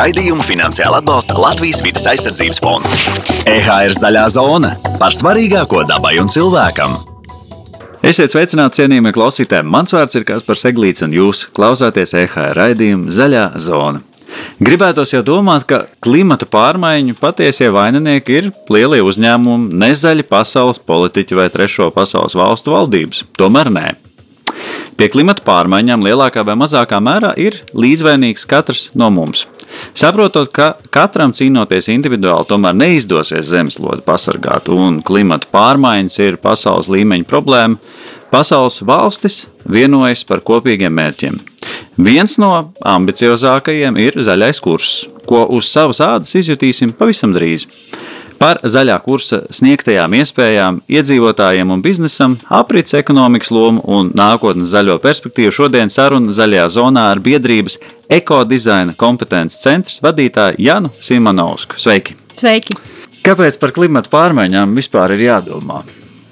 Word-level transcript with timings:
Raidījumu 0.00 0.40
finansiāli 0.40 0.96
atbalsta 0.96 1.34
Latvijas 1.36 1.82
vidas 1.84 2.06
aizsardzības 2.08 2.60
fonds. 2.64 2.92
EHR 3.44 3.92
zaļā 3.92 4.22
zona 4.32 4.70
par 4.96 5.12
svarīgāko 5.12 5.82
dabai 5.90 6.14
un 6.22 6.30
cilvēkam. 6.32 6.94
Esiet 8.08 8.32
sveicināti, 8.32 8.78
cienījamie 8.80 9.12
klausītāji! 9.12 9.68
Mans 9.68 9.92
vārds 9.92 10.16
ir 10.16 10.24
Kaspars 10.24 10.64
Eglīts, 10.70 11.04
un 11.04 11.12
jūs 11.12 11.42
klausāties 11.52 12.16
EHR 12.16 12.56
raidījumu 12.56 13.12
Zaļā 13.12 13.44
zona. 13.60 14.00
Gribētos 14.64 15.12
jau 15.12 15.20
domāt, 15.26 15.68
ka 15.68 15.82
klimata 16.00 16.48
pārmaiņu 16.48 17.20
patiesie 17.20 17.68
vaininieki 17.74 18.38
ir 18.40 18.52
lielie 18.72 19.02
uzņēmumi, 19.04 19.74
nezaļi 19.84 20.24
pasaules 20.32 20.80
politiķi 20.80 21.42
vai 21.42 21.50
trešo 21.52 21.92
pasaules 21.92 22.38
valstu 22.40 22.72
valdības. 22.72 23.26
Tomēr 23.36 23.68
nē. 23.76 23.90
Pie 25.00 25.06
klimata 25.08 25.40
pārmaiņām 25.46 26.02
lielākā 26.04 26.42
vai 26.44 26.52
mazākā 26.60 26.98
mērā 27.00 27.30
ir 27.40 27.54
līdzvainīgs 27.72 28.42
katrs 28.44 28.82
no 28.92 29.06
mums. 29.08 29.46
Saprotot, 29.96 30.50
ka 30.52 30.74
katram 30.92 31.32
cīnoties 31.32 31.88
individuāli, 31.88 32.44
tomēr 32.50 32.76
neizdosies 32.76 33.48
zemeslodi 33.48 34.04
pasargāt, 34.04 34.68
un 34.68 34.98
klimata 35.00 35.48
pārmaiņas 35.56 36.18
ir 36.20 36.36
pasaules 36.44 36.90
līmeņa 36.92 37.24
problēma, 37.30 37.80
pasaules 38.28 38.82
valstis 38.84 39.46
vienojas 39.64 40.26
par 40.28 40.44
kopīgiem 40.44 40.92
mērķiem. 40.92 41.40
Viens 41.96 42.36
no 42.42 42.52
ambiciozākajiem 42.84 43.96
ir 44.04 44.20
zaļais 44.20 44.60
kurs, 44.60 44.94
ko 45.24 45.46
uz 45.48 45.72
savas 45.72 46.04
ādas 46.04 46.36
izjutīsim 46.42 46.92
pavisam 46.92 47.32
drīz. 47.32 47.64
Par 48.40 48.56
zaļā 48.64 48.94
kursa 49.04 49.42
sniegtajām 49.52 50.14
iespējām 50.16 50.78
iedzīvotājiem 50.88 51.74
un 51.74 51.82
biznesam, 51.84 52.38
aprits 52.48 52.96
ekonomikas 52.96 53.50
lomu 53.52 53.82
un 53.84 54.08
nākotnes 54.16 54.70
zaļo 54.72 54.96
perspektīvu 55.02 55.52
šodien 55.52 55.92
saruna 55.92 56.32
zaļajā 56.32 56.70
zonā 56.72 57.02
ar 57.12 57.20
biedrības 57.20 57.76
ekodizaina 58.08 58.96
kompetences 58.96 59.60
centrs 59.60 60.00
vadītāju 60.00 60.56
Janu 60.56 60.88
Simonovsku. 61.04 61.76
Sveiki! 61.76 62.16
Sveiki! 62.32 62.78
Kāpēc 63.20 63.60
par 63.60 63.76
klimatu 63.76 64.08
pārmaiņām 64.14 64.72
vispār 64.80 65.12
ir 65.18 65.26
jādomā? 65.26 65.82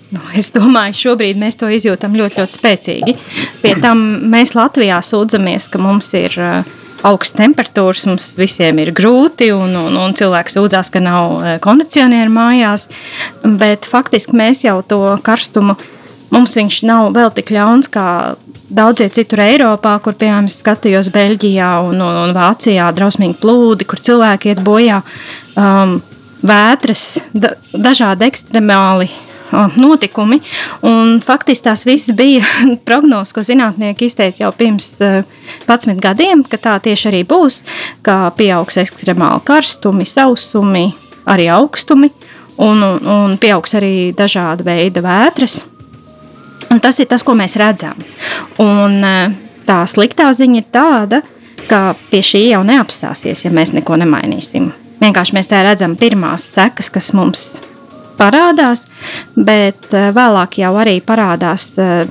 Nu, 0.08 0.24
es 0.32 0.48
domāju, 0.54 0.96
šobrīd 0.96 1.36
mēs 1.36 1.60
to 1.60 1.68
izjūtam 1.68 2.16
ļoti, 2.16 2.40
ļoti 2.40 2.56
spēcīgi. 2.56 3.18
Pie 3.60 3.76
tam 3.84 4.00
mēs 4.32 4.56
Latvijā 4.56 5.02
sūdzamies, 5.04 5.68
ka 5.68 5.84
mums 5.84 6.08
ir 6.16 6.40
uh, 6.40 6.76
augstas 7.06 7.36
temperatūras, 7.38 8.06
mums 8.08 8.32
visiem 8.38 8.80
ir 8.82 8.92
grūti, 8.96 9.50
un, 9.54 9.76
un, 9.78 9.98
un 10.00 10.16
cilvēks 10.18 10.58
sūdzās, 10.58 10.90
ka 10.94 11.02
nav 11.04 11.38
eh, 11.42 11.54
kondicionieru 11.62 12.32
mājās. 12.34 12.88
Bet 13.44 13.88
faktiski 13.88 14.36
mēs 14.38 14.64
jau 14.66 14.80
to 14.86 15.00
karstumu, 15.24 15.78
mums 16.34 16.56
viņš 16.58 16.82
nav 16.88 17.12
vēl 17.16 17.32
tik 17.36 17.52
ļauns 17.54 17.90
kā 17.92 18.08
daudzie 18.68 19.08
citur 19.12 19.42
Eiropā, 19.46 19.94
kur, 20.04 20.16
piemēram, 20.18 20.50
skatījos 20.52 21.12
Beļģijā 21.14 21.70
un, 21.88 22.02
un, 22.04 22.20
un 22.26 22.34
Vācijā 22.36 22.90
drausmīgi 22.96 23.38
plūdi, 23.40 23.88
kur 23.88 24.02
cilvēki 24.04 24.52
iet 24.52 24.60
bojā. 24.64 25.00
Um, 25.58 25.98
vētras, 26.44 27.18
da, 27.32 27.54
dažādi 27.72 28.28
ekstremāli 28.28 29.08
notikumi. 29.76 30.40
Un 30.86 31.18
faktiski 31.24 31.68
tās 31.68 31.84
visas 31.86 32.16
bija 32.16 32.44
prognozes, 32.88 33.34
ko 33.34 33.44
zinātnieki 33.46 34.08
izteica 34.08 34.44
jau 34.44 34.52
pirms 34.56 34.90
11 35.00 35.92
eh, 35.92 36.00
gadiem, 36.02 36.44
ka 36.44 36.60
tā 36.60 36.76
tieši 36.84 37.10
arī 37.12 37.22
būs, 37.28 37.62
ka 38.06 38.28
pieaugs 38.36 38.80
ekstremāli 38.82 39.44
karstumi, 39.48 40.06
sausumi, 40.08 40.86
arī 41.28 41.48
augstumi, 41.52 42.10
un, 42.58 42.82
un, 42.82 43.10
un 43.14 43.36
pieaugs 43.40 43.76
arī 43.78 44.12
dažāda 44.16 44.66
veida 44.66 45.02
vētras. 45.04 45.62
Un 46.68 46.82
tas 46.84 46.98
ir 47.00 47.08
tas, 47.08 47.24
ko 47.24 47.32
mēs 47.38 47.56
redzam. 47.60 47.96
Un, 48.60 49.00
eh, 49.04 49.36
tā 49.68 49.82
sliktā 49.88 50.28
ziņa 50.34 50.60
ir 50.60 50.68
tāda, 50.72 51.22
ka 51.68 51.94
pie 52.10 52.20
šī 52.24 52.48
jau 52.52 52.62
neapstāsies, 52.66 53.44
ja 53.44 53.52
mēs 53.52 53.74
neko 53.76 53.98
nemainīsim. 54.00 54.70
Vienkārši 54.98 55.34
mēs 55.36 55.50
tā 55.50 55.60
redzam 55.62 55.94
pirmās 55.98 56.46
sekas, 56.56 56.88
kas 56.90 57.12
mums 57.14 57.60
parādās, 58.18 58.86
bet 59.36 59.92
eh, 59.94 60.10
vēlāk 60.14 60.60
jau 60.62 60.74
arī 60.80 60.98
parādās 61.04 61.70
eh, 61.80 62.04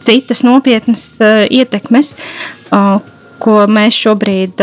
citas 0.00 0.44
nopietnas 0.46 1.04
eh, 1.20 1.44
ietekmes, 1.60 2.14
ko 3.40 3.54
mēs 3.66 3.96
šobrīd 3.98 4.60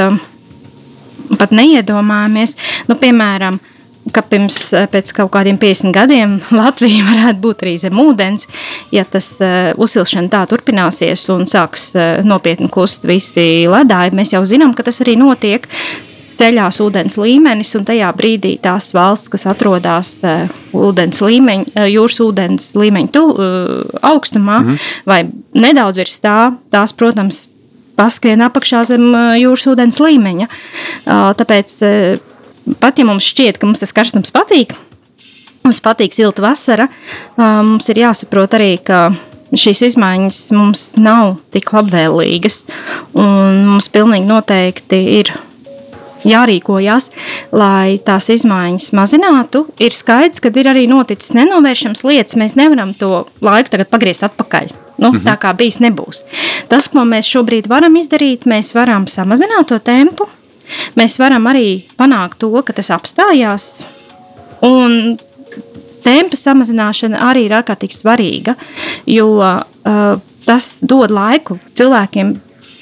pat 1.35 1.51
neiedomājamies. 1.51 2.53
Nu, 2.87 2.95
piemēram, 2.95 3.57
ka 4.15 4.23
pirms 4.23 4.69
kaut 5.11 5.33
kādiem 5.33 5.57
50 5.59 5.91
gadiem 5.91 6.37
Latvija 6.61 7.03
varētu 7.09 7.43
būt 7.43 7.65
arī 7.65 7.73
zem 7.81 7.99
ūdens, 7.99 8.47
ja 8.95 9.03
tas 9.03 9.33
uzsilšana 9.75 10.31
tā 10.31 10.45
turpināsies 10.47 11.25
un 11.35 11.43
sāks 11.51 11.89
nopietni 12.23 12.71
kust 12.71 13.03
visi 13.09 13.67
ledāji. 13.67 14.15
Mēs 14.15 14.31
jau 14.37 14.45
zinām, 14.47 14.71
ka 14.77 14.87
tas 14.87 15.03
arī 15.03 15.17
notiek 15.19 15.67
ceļās 16.37 16.79
ūdens 16.83 17.17
līmenis, 17.19 17.73
un 17.77 17.85
tajā 17.87 18.09
brīdī 18.17 18.55
tās 18.63 18.91
valsts, 18.95 19.31
kas 19.33 19.47
atrodas 19.49 20.13
uh, 20.25 20.47
ūdens 20.75 21.21
līmeņa, 21.23 21.73
uh, 21.73 21.85
jūras 21.89 22.19
ūdens 22.23 22.71
līmeņa 22.77 23.13
tu, 23.13 23.23
uh, 23.33 24.01
augstumā 24.05 24.59
mm 24.61 24.67
-hmm. 24.69 24.89
vai 25.05 25.19
nedaudz 25.53 26.01
virs 26.01 26.19
tā, 26.23 26.53
tās, 26.71 26.93
protams, 26.93 27.47
paskrien 27.97 28.41
apakšā 28.45 28.83
zem 28.85 29.13
jūras 29.41 29.67
ūdens 29.67 29.99
līmeņa. 29.99 30.47
Uh, 30.47 31.31
tāpēc 31.37 31.79
pat 32.79 32.99
ja 32.99 33.05
mums 33.05 33.23
šķiet, 33.23 33.57
ka 33.57 33.65
mums 33.65 33.79
tas 33.79 33.93
karstums 33.93 34.31
patīk, 34.31 34.75
mums 35.63 35.81
patīk 35.81 36.13
silta 36.13 36.41
vasara, 36.41 36.87
uh, 37.37 37.63
mums 37.63 37.89
ir 37.89 37.97
jāsaprot 38.05 38.53
arī, 38.53 38.77
ka 38.83 39.15
šīs 39.55 39.83
izmaiņas 39.91 40.39
mums 40.55 40.87
nav 40.99 41.37
tik 41.55 41.71
labvēlīgas. 41.71 42.65
Mums 43.15 43.87
pilnīgi 43.93 44.27
noteikti 44.27 44.99
ir 45.19 45.31
jārīkojas, 46.25 47.11
lai 47.51 47.97
tās 48.05 48.29
izmaiņas 48.33 48.89
mazinātu. 48.97 49.65
Ir 49.83 49.95
skaidrs, 49.95 50.41
ka 50.43 50.51
ir 50.53 50.71
arī 50.71 50.87
noticis 50.89 51.35
nenovēršams 51.37 52.03
lietas. 52.07 52.37
Mēs 52.39 52.57
nevaram 52.59 52.93
to 52.97 53.25
laiku 53.43 53.75
tagad 53.75 53.91
pagriezt 53.93 54.25
atpakaļ. 54.27 54.73
Nu, 54.97 55.11
mhm. 55.11 55.21
Tā 55.27 55.35
kā 55.37 55.53
bijis, 55.57 55.77
nebūs. 55.83 56.23
Tas, 56.71 56.89
ko 56.89 57.05
mēs 57.05 57.29
šobrīd 57.29 57.69
varam 57.69 57.99
izdarīt, 57.99 58.47
mēs 58.49 58.73
varam 58.77 59.05
samazināt 59.11 59.69
to 59.69 59.77
tempu. 59.79 60.25
Mēs 60.99 61.15
varam 61.21 61.45
arī 61.47 61.85
panākt 61.99 62.41
to, 62.41 62.49
ka 62.65 62.73
tas 62.75 62.89
apstājās. 62.91 63.67
Un 64.65 65.15
tempa 66.03 66.39
samazināšana 66.39 67.21
arī 67.29 67.45
ir 67.47 67.55
ārkārtīgi 67.59 67.95
svarīga, 67.95 68.55
jo 69.07 69.29
uh, 69.37 70.17
tas 70.47 70.69
dod 70.81 71.13
laiku 71.13 71.59
cilvēkiem 71.77 72.33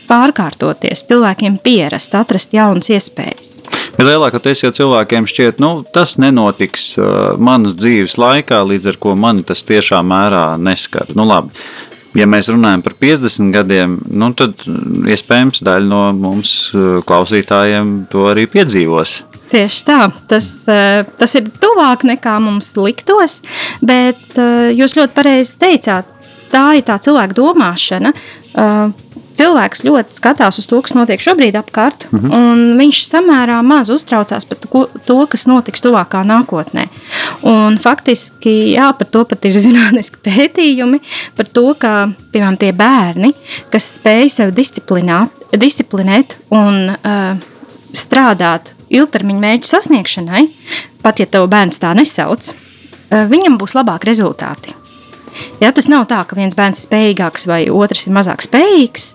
pārkārtoties, 0.10 1.06
cilvēkiem 1.10 1.58
pierast, 1.64 2.16
atrast 2.18 2.54
jaunas 2.56 2.90
iespējas. 2.94 3.58
Bet 3.96 4.08
lielākoties, 4.10 4.66
ja 4.66 4.74
cilvēkiem 4.76 5.28
šķiet, 5.30 5.62
nu, 5.64 5.80
tas 5.96 6.18
nenotiks 6.22 6.94
uh, 7.00 7.36
manas 7.40 7.78
dzīves 7.80 8.18
laikā, 8.20 8.60
līdz 8.68 8.92
ar 8.92 9.02
to 9.02 9.16
mani 9.20 9.46
tas 9.48 9.64
tiešā 9.68 10.02
mērā 10.04 10.48
neskar. 10.60 11.14
Nu, 11.16 11.28
labi. 11.28 11.56
Ja 12.16 12.24
mēs 12.32 12.48
runājam 12.48 12.80
par 12.84 12.94
50 12.96 13.52
gadiem, 13.52 13.96
nu, 14.08 14.30
tad 14.40 14.62
iespējams 15.12 15.64
daļa 15.68 15.88
no 15.90 16.02
mums 16.16 16.52
uh, 16.72 17.00
klausītājiem 17.08 17.96
to 18.12 18.30
arī 18.32 18.48
piedzīvos. 18.52 19.18
Tieši 19.52 19.84
tā, 19.88 20.00
tas, 20.32 20.50
uh, 20.72 21.04
tas 21.20 21.36
ir 21.38 21.50
tuvāk 21.64 22.04
nekā 22.08 22.38
mums 22.44 22.72
liktos, 22.80 23.42
bet 23.84 24.40
uh, 24.40 24.72
jūs 24.76 24.96
ļoti 25.00 25.16
pareizi 25.16 25.60
teicāt, 25.62 26.12
tā 26.52 26.68
ir 26.80 26.88
tā 26.88 27.00
cilvēka 27.04 27.36
domāšana 27.38 28.16
cilvēks 29.40 29.84
ļoti 29.86 30.18
skatās 30.18 30.60
uz 30.62 30.68
to, 30.70 30.80
kas 30.84 30.96
notiek 30.96 31.22
šobrīd 31.22 31.58
apkārt, 31.60 32.08
mm 32.10 32.20
-hmm. 32.20 32.38
un 32.38 32.78
viņš 32.80 33.02
samērā 33.10 33.62
maz 33.66 33.90
uztraucās 33.94 34.46
par 34.46 34.58
to, 34.62 34.86
to 35.06 35.18
kas 35.32 35.46
notiks 35.48 35.84
tuvākā 35.84 36.24
nākotnē. 36.28 36.88
Un 37.44 37.78
faktiski, 37.82 38.76
jā, 38.76 38.92
par 38.98 39.08
to 39.08 39.26
pat 39.26 39.46
ir 39.46 39.60
zinātniski 39.66 40.22
pētījumi, 40.24 41.02
par 41.36 41.46
to, 41.46 41.74
ka, 41.80 42.10
piemēram, 42.32 42.58
tie 42.58 42.72
bērni, 42.72 43.34
kas 43.72 43.96
spēj 44.00 44.30
sevi 44.30 44.56
disciplinēt 45.52 46.38
un 46.50 46.96
uh, 46.96 47.38
strādāt 47.94 48.74
ilgtermiņa 48.90 49.40
mērķu 49.40 49.68
sasniegšanai, 49.68 50.48
pat 51.02 51.20
ja 51.20 51.26
tev 51.26 51.48
bērns 51.48 51.80
tā 51.80 51.94
nesauc, 51.96 52.52
uh, 52.52 53.28
viņam 53.30 53.58
būs 53.58 53.76
labāki 53.76 54.12
rezultāti. 54.12 54.76
Ja, 55.62 55.72
tas 55.76 55.88
nav 55.92 56.06
tā, 56.12 56.22
ka 56.28 56.38
viens 56.38 56.56
bērns 56.56 56.82
ir 56.82 56.88
spējīgāks 56.90 57.48
vai 57.50 57.62
otrs 57.74 58.06
ir 58.08 58.16
mazāk 58.16 58.44
spējīgs, 58.46 59.10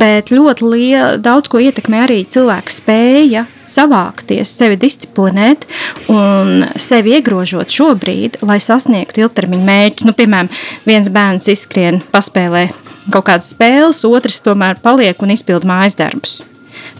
bet 0.00 0.32
ļoti 0.32 0.68
liela, 0.68 1.16
daudz 1.22 1.50
ko 1.52 1.60
ietekmē 1.62 2.04
arī 2.06 2.22
cilvēka 2.28 2.74
spēja 2.74 3.46
savākties, 3.68 4.52
sevi 4.58 4.78
disciplinēt 4.80 5.66
un 6.12 6.66
sevi 6.80 7.16
iegrožot 7.16 7.72
šobrīd, 7.72 8.40
lai 8.46 8.58
sasniegtu 8.62 9.24
ilgtermiņa 9.24 9.68
mērķus. 9.68 10.08
Nu, 10.08 10.16
piemēram, 10.16 10.52
viens 10.88 11.12
bērns 11.12 11.50
izskrien, 11.52 12.02
paspēlē 12.12 12.68
kaut 13.10 13.26
kādas 13.28 13.52
spēles, 13.52 14.04
otrs 14.08 14.42
tomēr 14.44 14.80
paliek 14.82 15.20
un 15.22 15.34
izpild 15.34 15.66
mājas 15.68 15.98
darbus. 15.98 16.40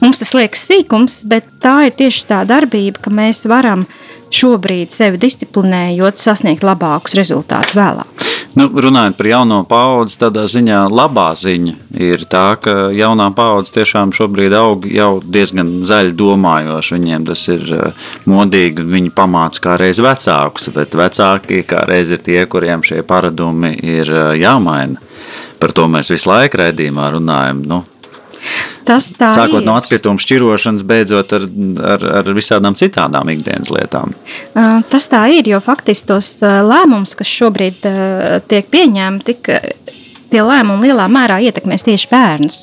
Mums 0.02 0.18
tas 0.18 0.32
liekas 0.34 0.64
sīkums, 0.66 1.20
bet 1.28 1.46
tā 1.62 1.86
ir 1.86 1.94
tieši 1.98 2.26
tā 2.30 2.42
darbība, 2.48 3.04
ka 3.04 3.12
mēs 3.14 3.44
varam 3.50 3.84
šobrīd 4.32 4.92
sevi 4.94 5.20
disciplinējot, 5.22 6.18
sasniegt 6.18 6.64
labākus 6.66 7.14
rezultātus 7.18 7.76
vēlāk. 7.78 8.26
Nu, 8.52 8.66
runājot 8.68 9.14
par 9.16 9.26
jauno 9.30 9.58
paudzi, 9.64 10.18
tādā 10.20 10.42
ziņā 10.50 10.82
labā 10.92 11.30
ziņa 11.40 11.72
ir 12.04 12.26
tā, 12.28 12.58
ka 12.60 12.90
jaunā 12.92 13.30
paudze 13.32 13.72
tiešām 13.78 14.12
šobrīd 14.12 14.52
aug 14.58 14.84
jau 14.92 15.22
diezgan 15.24 15.70
zaļi 15.88 16.12
domājoši. 16.18 16.98
Viņiem 16.98 17.24
tas 17.30 17.46
ir 17.48 17.64
uh, 17.72 18.02
modīgi, 18.28 18.84
viņi 18.92 19.14
pamāca 19.16 19.64
kā 19.64 19.78
reiz 19.80 20.02
vecākus, 20.04 20.68
bet 20.76 20.92
vecāki 21.00 21.62
kā 21.64 21.86
reiz 21.88 22.12
ir 22.12 22.20
tie, 22.26 22.42
kuriem 22.44 22.84
šie 22.84 23.00
paradumi 23.08 23.72
ir 23.80 24.12
uh, 24.12 24.34
jāmaina. 24.36 25.00
Par 25.62 25.72
to 25.72 25.88
mēs 25.88 26.12
visu 26.12 26.28
laiku 26.28 26.60
raidījumā 26.60 27.08
runājam. 27.16 27.64
Nu, 27.72 27.80
Tas 28.88 29.12
tā 29.14 29.30
Sākot 29.34 29.60
ir. 29.60 29.66
no 29.66 29.76
atkrituma 29.78 30.20
šķirošanas, 30.20 30.84
beidzot 30.86 31.34
ar, 31.36 31.46
ar, 31.94 32.06
ar 32.22 32.30
visādām 32.34 32.76
citām 32.78 33.14
ikdienas 33.32 33.70
lietām. 33.74 34.16
Tas 34.90 35.06
tā 35.12 35.22
ir, 35.36 35.46
jo 35.52 35.60
faktiski 35.62 36.10
tos 36.10 36.34
lēmumus, 36.42 37.14
kas 37.18 37.30
šobrīd 37.30 37.86
tiek 38.50 38.68
pieņemti, 38.72 39.38
tie 40.32 40.42
lēmumi 40.42 40.90
lielā 40.90 41.06
mērā 41.12 41.38
ietekmēs 41.46 41.86
tieši 41.86 42.10
bērnus. 42.10 42.62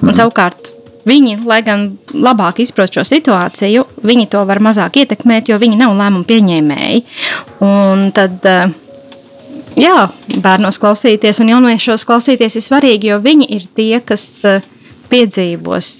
Un 0.00 0.14
savukārt 0.16 0.72
viņi, 1.08 1.38
lai 1.48 1.60
gan 1.66 1.90
labāk 2.12 2.62
izprot 2.62 2.94
šo 2.94 3.04
situāciju, 3.06 3.84
viņi 4.06 4.28
to 4.32 4.42
var 4.48 4.60
mazāk 4.64 5.00
ietekmēt, 5.02 5.50
jo 5.50 5.58
viņi 5.60 5.80
nav 5.80 5.96
lēmumu 5.98 6.26
pieņēmēji. 6.28 7.04
Un 7.64 8.08
tad, 8.16 8.44
jā, 9.78 9.98
bērnos 10.44 10.80
klausīties 10.80 11.42
un 11.42 11.52
jauniešos 11.54 12.06
klausīties 12.08 12.58
ir 12.58 12.64
svarīgi, 12.64 13.12
jo 13.12 13.20
viņi 13.24 13.48
ir 13.56 13.68
tie, 13.76 13.92
kas 14.04 14.26
uh, 14.48 14.64
piedzīvos 15.10 15.96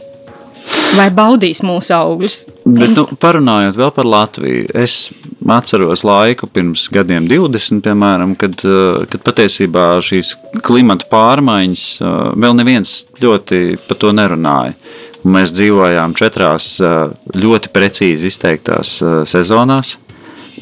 vai 0.97 1.09
baudīs 1.15 1.61
mūsu 1.65 1.93
augļus. 1.97 2.39
Bet, 2.69 2.93
nu, 2.97 3.05
parunājot 3.21 3.79
vēl 3.79 3.91
par 3.97 4.09
Latviju, 4.09 4.69
es 4.77 5.09
atceros 5.49 6.05
laiku 6.07 6.49
pirms 6.53 6.87
gadiem, 6.93 7.29
20, 7.31 7.83
piemēram, 7.85 8.35
kad, 8.39 8.59
eh, 8.65 9.05
kad 9.13 9.25
patiesībā 9.25 9.87
šīs 10.05 10.35
klimata 10.65 11.09
pārmaiņas 11.11 11.85
eh, 12.01 12.17
vēl 12.37 12.57
neviens 12.59 13.03
ļoti 13.23 13.79
par 13.89 14.01
to 14.01 14.13
nerunāja. 14.17 14.77
Un 15.25 15.35
mēs 15.35 15.53
dzīvojām 15.57 16.15
četrās 16.19 16.77
eh, 16.81 16.99
ļoti 17.35 17.73
precīzi 17.75 18.31
izteiktās 18.31 18.99
sezonās. 19.29 19.97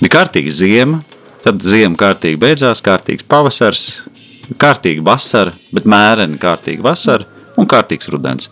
Bija 0.01 0.19
kārtīga 0.19 0.53
ziema, 0.53 1.01
tad 1.45 1.63
ziema 1.65 1.97
kārtīgi 1.99 2.39
beidzās, 2.41 2.83
kārtīgs 2.85 3.27
pavasars, 3.29 3.87
kārtīga 4.61 5.03
vasara, 5.07 5.55
bet 5.75 5.89
mēreni 5.89 6.39
kārtīga 6.41 6.85
vasara 6.85 7.36
un 7.57 7.69
kārtīgs 7.69 8.11
rudens. 8.13 8.51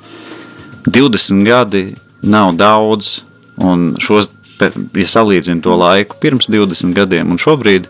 20 0.87 1.45
gadi 1.47 1.85
nav 2.25 2.55
daudz, 2.61 3.23
un 3.61 3.93
šos, 4.01 4.29
ja 4.61 5.09
salīdzinu 5.11 5.65
to 5.65 5.77
laiku 5.79 6.19
pirms 6.21 6.49
20 6.51 6.97
gadiem 6.97 7.35
un 7.35 7.41
šobrīd, 7.41 7.89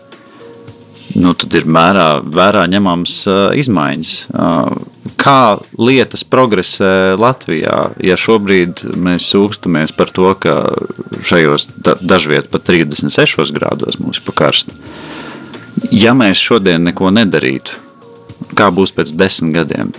nu, 1.21 1.31
tad 1.37 1.53
ir 1.55 1.67
mērā, 1.69 2.19
vērā 2.23 2.65
ņemams 2.71 3.15
uh, 3.29 3.39
izmaiņas. 3.55 4.13
Uh, 4.33 5.11
kā 5.21 5.57
lietas 5.79 6.25
progresē 6.27 7.15
Latvijā, 7.19 7.77
ja 8.03 8.17
šobrīd 8.19 8.83
mēs 8.99 9.29
sūkstamies 9.31 9.93
par 9.95 10.11
to, 10.15 10.33
ka 10.39 10.57
šajos 11.23 11.69
da, 11.77 11.95
dažviet 12.01 12.49
pat 12.51 12.67
36 12.67 13.53
grādos 13.55 13.99
mums 14.01 14.19
ir 14.19 14.27
pakarsta. 14.27 14.75
Ja 15.91 16.15
mēs 16.17 16.41
šodien 16.41 16.87
neko 16.87 17.11
nedarītu, 17.13 17.79
kā 18.57 18.71
būs 18.73 18.93
pēc 18.95 19.13
10 19.15 19.55
gadiem 19.55 19.93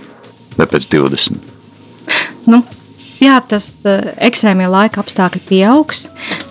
vai 0.57 0.67
pēc 0.69 0.89
20? 0.91 1.55
Nu, 2.47 2.61
jā, 3.21 3.37
tas 3.49 3.69
uh, 3.85 4.11
ekstrēmie 4.23 4.69
laika 4.71 5.01
apstākļi 5.03 5.41
pieaugs. 5.49 6.07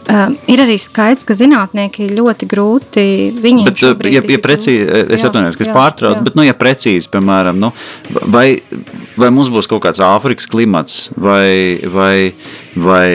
Uh, 0.06 0.36
ir 0.46 0.60
arī 0.62 0.76
skaidrs, 0.78 1.26
ka 1.26 1.34
zinātnieki 1.34 2.06
ļoti 2.12 2.46
grūti. 2.46 3.06
Viņiem 3.42 3.66
Bet, 3.66 3.80
šobrīd 3.82 4.14
ja, 4.14 4.22
ja 4.22 4.38
precīzi, 4.42 4.84
es 5.16 5.24
atvainojos, 5.26 5.58
ka 5.58 5.66
es 5.66 5.70
jā, 5.72 5.74
pārtraucu, 5.74 6.20
jā. 6.20 6.26
bet, 6.28 6.38
nu, 6.38 6.44
ja 6.46 6.54
precīzi, 6.54 7.10
piemēram, 7.10 7.58
nu, 7.64 7.72
vai, 8.30 8.60
vai 9.18 9.32
mums 9.34 9.50
būs 9.50 9.66
kaut 9.70 9.82
kāds 9.88 10.04
Āfrikas 10.04 10.46
klimats, 10.52 11.08
vai, 11.18 11.80
vai, 11.90 12.30
vai 12.78 13.10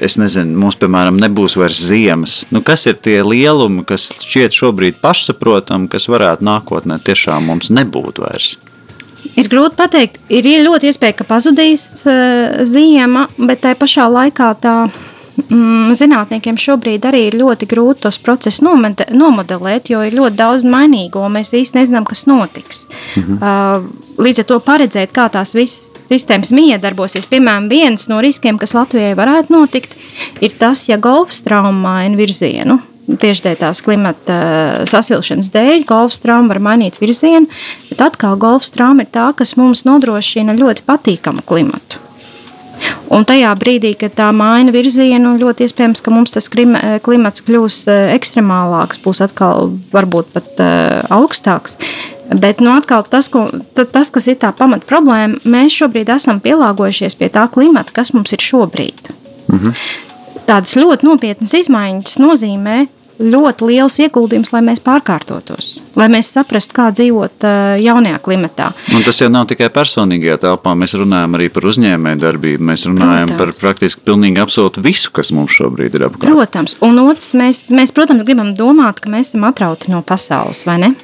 es 0.00 0.16
nezinu, 0.22 0.56
mums, 0.64 0.80
piemēram, 0.80 1.20
nebūs 1.20 1.58
vairs 1.60 1.84
ziemas. 1.90 2.40
Nu, 2.54 2.64
kas 2.64 2.88
ir 2.88 2.96
tie 3.04 3.20
lielumi, 3.26 3.84
kas 3.88 4.08
šķiet 4.22 4.56
šobrīd 4.56 5.02
pašsaprotami, 5.04 5.90
kas 5.92 6.08
varētu 6.12 6.48
nākotnē 6.48 7.02
tiešām 7.04 7.50
mums 7.52 7.68
nebūt 7.74 8.24
vairs? 8.24 8.54
Ir 9.40 9.48
grūti 9.48 9.78
pateikt, 9.78 10.18
ir 10.32 10.48
ļoti 10.66 10.90
iespēja, 10.90 11.16
ka 11.20 11.28
pazudīs 11.28 12.04
uh, 12.04 12.62
ziema, 12.68 13.28
bet 13.38 13.64
tajā 13.64 13.78
pašā 13.80 14.10
laikā 14.12 14.52
tā. 14.62 14.76
Mm, 15.48 15.94
zinātniekiem 15.96 16.58
šobrīd 16.60 17.06
arī 17.08 17.22
ir 17.30 17.38
ļoti 17.40 17.64
grūti 17.70 18.02
tos 18.04 18.18
procesus 18.20 18.60
nomodelēt, 18.60 19.88
jo 19.88 20.02
ir 20.04 20.12
ļoti 20.18 20.36
daudz 20.36 20.66
mainīgo. 20.68 21.22
un 21.24 21.32
Mēs 21.38 21.54
īsti 21.56 21.78
nezinām, 21.78 22.04
kas 22.08 22.26
notiks. 22.28 22.84
Mhm. 23.16 23.40
Uh, 23.40 24.12
līdz 24.22 24.44
ar 24.44 24.48
to 24.50 24.60
paredzēt, 24.60 25.12
kā 25.16 25.30
tās 25.32 25.54
visas 25.56 26.04
sistēmas 26.10 26.52
miedarbosies. 26.52 27.26
Piemēram, 27.30 27.70
viens 27.72 28.08
no 28.12 28.20
riskiem, 28.20 28.60
kas 28.60 28.76
Latvijai 28.76 29.16
varētu 29.16 29.56
notikt, 29.56 29.96
ir 30.44 30.52
tas, 30.60 30.84
ja 30.92 31.00
golfs 31.00 31.40
trauma 31.46 31.72
maina 31.72 32.20
virzienu. 32.20 32.82
Tieši 33.02 33.56
tās 33.58 33.80
klimata 33.82 34.34
uh, 34.36 34.84
sasilšanas 34.86 35.48
dēļ 35.50 35.82
golfs 35.88 36.20
trauma 36.22 36.52
var 36.52 36.60
mainīt 36.62 37.00
virzienu, 37.02 37.48
bet 37.88 38.04
atkal 38.04 38.36
golfs 38.38 38.70
trauma 38.70 39.02
ir 39.02 39.10
tā, 39.10 39.32
kas 39.34 39.56
mums 39.58 39.82
nodrošina 39.88 40.54
ļoti 40.54 40.84
patīkamu 40.86 41.42
klimatu. 41.42 41.98
Un 43.14 43.26
tajā 43.26 43.50
brīdī, 43.58 43.92
kad 43.98 44.14
tā 44.18 44.28
maina 44.34 44.72
virzienu, 44.74 45.34
ļoti 45.38 45.66
iespējams, 45.66 46.02
ka 46.02 46.14
mums 46.14 46.32
tas 46.34 46.48
krim- 46.50 46.78
klimats 47.02 47.42
kļūs 47.46 47.76
eh, 47.90 48.14
ekstremālāks, 48.16 48.98
būs 49.02 49.20
atkal 49.26 49.72
varbūt 49.92 50.32
pat 50.34 50.62
augstāks. 51.14 51.76
Bet 52.32 52.62
nu, 52.64 52.72
atkal 52.78 53.02
tas, 53.04 53.28
ko, 53.28 53.48
ta- 53.76 53.84
tas, 53.84 54.10
kas 54.14 54.30
ir 54.30 54.38
tā 54.42 54.50
pamat 54.56 54.86
problēma, 54.88 55.42
mēs 55.44 55.74
šobrīd 55.78 56.10
esam 56.14 56.40
pielāgojušies 56.42 57.18
pie 57.18 57.28
tā 57.34 57.44
klimata, 57.52 57.92
kas 57.98 58.14
mums 58.14 58.32
ir 58.32 58.42
šobrīd. 58.42 59.12
Tādas 60.48 60.74
ļoti 60.78 61.06
nopietnas 61.06 61.54
izmaiņas 61.62 62.18
nozīmē 62.22 62.80
ļoti 63.22 63.68
liels 63.68 63.98
ieguldījums, 64.02 64.50
lai 64.54 64.62
mēs 64.66 64.80
pārkārtotos, 64.84 65.76
lai 65.98 66.08
mēs 66.12 66.32
saprastu, 66.34 66.74
kā 66.76 66.88
dzīvot 66.94 67.46
uh, 67.46 67.74
jaunajā 67.82 68.18
klimatā. 68.24 68.70
Un 68.96 69.04
tas 69.06 69.20
jau 69.22 69.28
nav 69.32 69.46
tikai 69.50 69.68
personīgajā 69.74 70.40
telpā. 70.46 70.74
Mēs 70.78 70.96
runājam 70.98 71.38
arī 71.38 71.48
par 71.52 71.68
uzņēmēju 71.70 72.22
darbību. 72.24 72.66
Mēs 72.72 72.86
runājam 72.88 73.34
Protams. 73.34 73.38
par 73.38 73.54
praktiski 73.60 74.04
pilnīgi 74.08 74.42
absolūti 74.42 74.84
visu, 74.84 75.12
kas 75.14 75.32
mums 75.36 75.54
šobrīd 75.58 75.98
ir 75.98 76.08
apkārt. 76.08 76.28
Protams, 76.32 76.76
un 76.84 76.98
otrs, 77.04 77.32
mēs, 77.38 77.66
mēs, 77.74 77.94
protams, 77.94 78.26
gribam 78.26 78.54
domāt, 78.58 79.02
ka 79.02 79.12
mēs 79.12 79.32
esam 79.32 79.46
atrauti 79.50 79.92
no 79.92 80.02
pasaules, 80.06 80.64
vai 80.68 80.80
ne? 80.82 80.94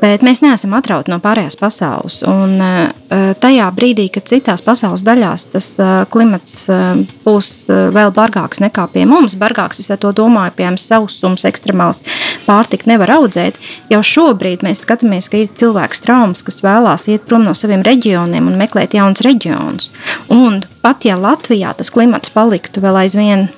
Bet 0.00 0.22
mēs 0.24 0.40
neesam 0.40 0.72
atrauti 0.78 1.12
no 1.12 1.18
pārējās 1.20 1.58
pasaules. 1.60 2.20
Un 2.28 2.54
uh, 2.62 3.32
tajā 3.42 3.66
brīdī, 3.76 4.06
kad 4.12 4.28
citās 4.30 4.62
pasaules 4.64 5.04
daļās 5.04 5.46
tas 5.52 5.68
uh, 5.82 5.90
klimats 6.12 6.64
uh, 6.72 7.02
būs 7.26 7.50
vēl 7.68 8.12
bargāks 8.16 8.62
nekā 8.64 8.86
pie 8.94 9.04
mums, 9.08 9.36
bargāks, 9.40 9.82
es 9.82 9.90
to 10.00 10.12
domāju, 10.16 10.54
piemēram, 10.56 10.78
sausums, 10.80 11.44
ekstremāls 11.48 12.02
pārtika 12.46 12.88
nevar 12.90 13.12
audzēt. 13.18 13.58
Jau 13.92 14.00
šobrīd 14.06 14.64
mēs 14.66 14.84
skatāmies, 14.86 15.28
ka 15.30 15.42
ir 15.42 15.52
cilvēks 15.60 16.04
traumas, 16.06 16.44
kas 16.46 16.62
vēlās 16.64 17.08
iet 17.12 17.26
prom 17.28 17.44
no 17.44 17.54
saviem 17.56 17.84
reģioniem 17.86 18.48
un 18.48 18.60
meklēt 18.60 18.96
jaunus 18.96 19.24
reģionus. 19.26 19.90
Un 20.32 20.62
pat 20.84 21.04
ja 21.04 21.18
Latvijā 21.20 21.74
tas 21.76 21.92
klimats 21.92 22.32
paliktu 22.32 22.82
vēl 22.84 23.04
aizvien 23.04 23.50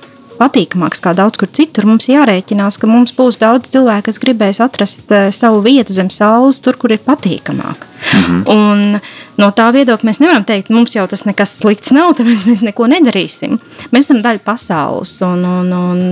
patīkamāks 0.43 1.01
kā 1.03 1.15
daudz 1.17 1.39
kur 1.39 1.49
citur, 1.55 1.87
mums 1.87 2.09
jārēķinās, 2.11 2.77
ka 2.81 2.89
mums 2.91 3.15
būs 3.15 3.39
daudz 3.41 3.71
cilvēku, 3.73 4.09
kas 4.09 4.19
gribēs 4.21 4.59
atrast 4.63 5.13
eh, 5.15 5.29
savu 5.33 5.63
vietu 5.65 5.95
zem 5.95 6.11
saules, 6.13 6.59
tur, 6.63 6.77
kur 6.79 6.93
ir 6.93 7.01
patīkamāk. 7.05 7.87
Mhm. 8.03 8.39
Un 8.51 8.99
no 9.39 9.49
tā 9.55 9.69
viedokļa 9.73 10.09
mēs 10.09 10.19
nevaram 10.19 10.43
teikt, 10.47 10.71
mums 10.73 10.95
jau 10.97 11.05
tas 11.09 11.23
nekas 11.25 11.55
slikts 11.61 11.93
nav, 11.95 12.13
tāpēc 12.19 12.45
mēs 12.49 12.65
neko 12.67 12.89
nedarīsim. 12.91 13.57
Mēs 13.95 14.09
esam 14.09 14.21
daļa 14.25 14.43
pasaules, 14.45 15.15
un, 15.25 15.47
un, 15.47 15.73
un 15.73 16.05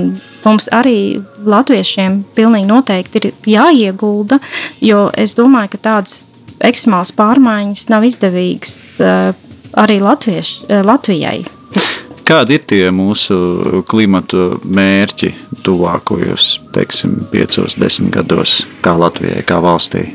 mums 0.46 0.72
arī 0.74 1.22
latviešiem 1.46 2.22
pilnīgi 2.38 2.70
noteikti 2.70 3.22
ir 3.22 3.32
jāiegulda, 3.58 4.40
jo 4.82 5.10
es 5.20 5.36
domāju, 5.38 5.76
ka 5.76 5.86
tādas 5.92 6.20
ekstremālas 6.62 7.14
pārmaiņas 7.18 7.88
nav 7.92 8.06
izdevīgas 8.08 8.76
eh, 9.02 9.48
arī 9.82 10.00
Latvieš, 10.04 10.62
eh, 10.68 10.86
Latvijai. 10.86 11.42
Kādi 12.32 12.56
ir 12.56 12.62
tie 12.64 12.86
mūsu 12.96 13.36
klimata 13.92 14.54
mērķi 14.64 15.34
tuvākajos, 15.66 16.62
teiksim, 16.72 17.18
piecos, 17.28 17.76
desmit 17.76 18.14
gados, 18.16 18.62
kā 18.86 18.94
Latvijai, 18.96 19.42
kā 19.44 19.58
valstī? 19.60 20.06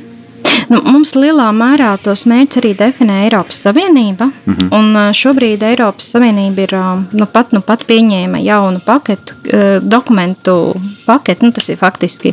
Nu, 0.73 0.81
mums 0.81 1.13
lielā 1.13 1.51
mērā 1.53 1.91
tos 2.01 2.25
mērķus 2.25 2.63
arī 2.63 2.71
definē 2.79 3.19
Eiropas 3.27 3.61
Savienība. 3.67 4.31
Mm 4.47 4.55
-hmm. 4.55 4.73
un 4.79 5.13
šobrīd 5.13 5.63
Eiropas 5.63 6.09
Savienība 6.15 6.63
ir 6.63 6.75
nu, 7.13 7.27
pat, 7.27 7.53
nu, 7.53 7.61
pat 7.61 7.85
pieņēma 7.85 8.41
jaunu 8.41 8.81
paketu, 8.87 9.35
dokumentu 9.83 10.75
paketu. 11.07 11.45
Nu, 11.45 11.53
tas 11.53 11.69
ir 11.69 11.77
faktiski 11.77 12.33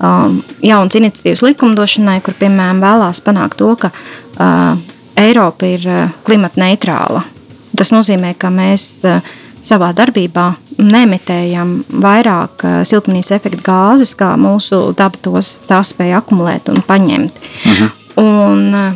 um, 0.00 0.42
jauns 0.62 0.94
iniciatīvas 0.94 1.42
likumdošanai, 1.42 2.20
kur 2.20 2.34
piemēram 2.34 2.80
vēlās 2.80 3.20
panākt 3.20 3.56
to, 3.56 3.76
ka 3.76 3.90
uh, 3.90 4.78
Eiropa 5.16 5.66
ir 5.66 6.10
klimata 6.22 6.60
neitrāla. 6.60 7.33
Tas 7.76 7.90
nozīmē, 7.94 8.34
ka 8.38 8.50
mēs 8.54 9.04
ā, 9.04 9.20
savā 9.64 9.92
darbībā 9.96 10.52
nemitējam 10.78 11.84
vairāk 11.88 12.64
siltumnīca 12.86 13.38
efekta 13.38 13.62
gāzes, 13.64 14.14
kā 14.18 14.34
mūsu 14.40 14.92
daba 14.98 15.16
tos 15.22 15.60
spēja 15.88 16.20
akumulēt 16.20 16.68
un 16.68 16.82
paņemt. 16.82 17.32
Uh 17.32 17.70
Mhm. 17.70 17.84
-huh. 17.84 17.90
un, 18.16 18.94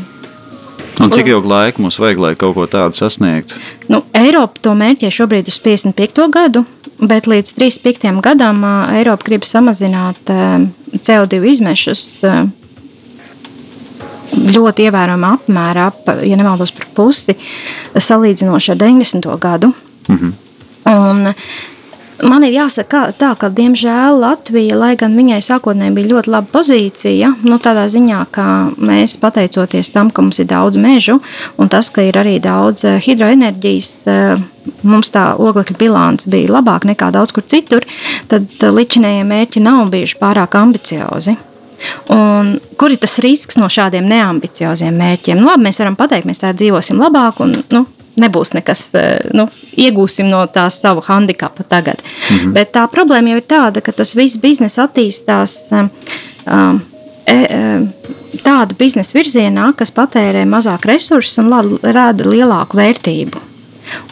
Un 1.01 1.11
cik 1.11 1.27
ilgu 1.27 1.49
laiku 1.49 1.83
mums 1.83 1.99
vajag, 1.99 2.19
lai 2.19 2.35
kaut 2.35 2.55
ko 2.55 2.67
tādu 2.67 2.93
sasniegtu? 2.93 3.55
Nu, 3.89 4.03
Eiropa 4.15 4.59
to 4.61 4.73
mērķē 4.75 5.11
šobrīd 5.15 5.47
uz 5.49 5.61
55. 5.63 6.29
gadu, 6.29 6.65
bet 6.99 7.27
līdz 7.27 7.55
35. 7.55 8.21
gadam 8.21 8.65
Eiropa 8.91 9.25
grib 9.25 9.43
samazināt 9.47 10.19
ā, 10.27 10.67
CO2 10.99 11.45
izmešus 11.51 12.21
ļoti 14.55 14.89
ievērojamā 14.89 15.33
apmērā, 15.39 15.89
ap, 15.93 16.13
ja 16.27 16.39
nemaldos 16.39 16.75
par 16.77 16.89
pusi, 16.97 17.37
salīdzinoši 17.95 18.75
ar 18.75 18.81
90. 18.85 19.35
gadu. 19.43 19.73
Mhm. 20.09 20.37
Un 20.89 21.35
Man 22.19 22.43
ir 22.43 22.51
jāsaka, 22.51 23.13
tā, 23.15 23.31
ka, 23.39 23.47
diemžēl, 23.55 24.17
Latvija, 24.19 24.75
lai 24.79 24.95
gan 24.99 25.15
viņai 25.15 25.39
sākotnēji 25.45 25.95
bija 25.95 26.11
ļoti 26.11 26.33
laba 26.35 26.51
pozīcija, 26.51 27.31
nu, 27.47 27.59
tādā 27.63 27.85
ziņā, 27.93 28.25
ka 28.35 28.47
mēs 28.75 29.15
pateicoties 29.23 29.93
tam, 29.95 30.11
ka 30.11 30.25
mums 30.27 30.41
ir 30.43 30.49
daudz 30.51 30.81
mežu 30.83 31.21
un 31.63 31.71
tas, 31.71 31.93
ka 31.95 32.03
ir 32.09 32.19
arī 32.19 32.41
daudz 32.43 32.89
eh, 32.89 32.99
hidroenerģijas, 33.07 33.93
eh, 34.11 34.73
mums 34.83 35.15
tā 35.15 35.29
oglekļa 35.39 35.79
bilants 35.79 36.27
bija 36.31 36.57
labāka 36.59 36.91
nekā 36.91 37.13
daudz 37.15 37.37
kur 37.37 37.47
citur, 37.47 37.87
tad 38.27 38.51
eh, 38.51 38.67
līdzinējie 38.67 39.23
mērķi 39.29 39.63
nav 39.63 39.87
bijuši 39.95 40.19
pārāk 40.19 40.59
ambiciozi. 40.59 41.39
Un 42.15 42.57
kur 42.77 42.93
ir 42.93 43.01
tas 43.03 43.19
risks 43.23 43.59
no 43.61 43.69
šādiem 43.71 44.09
neambicioziem 44.09 44.97
mērķiem? 44.99 45.39
Nu, 45.39 45.51
labi, 45.51 45.69
mēs 45.69 45.81
varam 45.83 45.97
pateikt, 45.99 46.27
mēs 46.29 46.43
tā 46.43 46.53
dzīvosim 46.57 47.01
labāk, 47.01 47.41
un 47.45 47.55
nu, 47.75 47.85
nebūs 48.19 48.55
nekas, 48.57 48.85
nu, 49.37 49.47
iegūsim 49.79 50.29
no 50.31 50.45
tā 50.53 50.67
savu 50.75 51.05
handikapu 51.07 51.63
tagad. 51.69 52.03
Mm 52.03 52.37
-hmm. 52.37 52.53
Bet 52.53 52.73
tā 52.77 52.87
problēma 52.91 53.29
jau 53.29 53.37
ir 53.37 53.47
tāda, 53.49 53.81
ka 53.81 53.93
tas 53.93 54.17
viss 54.17 54.37
biznesa 54.37 54.89
attīstās. 54.89 55.73
Um, 56.47 56.81
Tāda 58.43 58.75
biznesa 58.79 59.19
virzienā, 59.19 59.73
kas 59.77 59.91
patērē 59.91 60.45
mazāk 60.49 60.87
resursus 60.89 61.39
un 61.39 61.79
rada 61.83 62.25
lielāku 62.25 62.77
vērtību. 62.77 63.48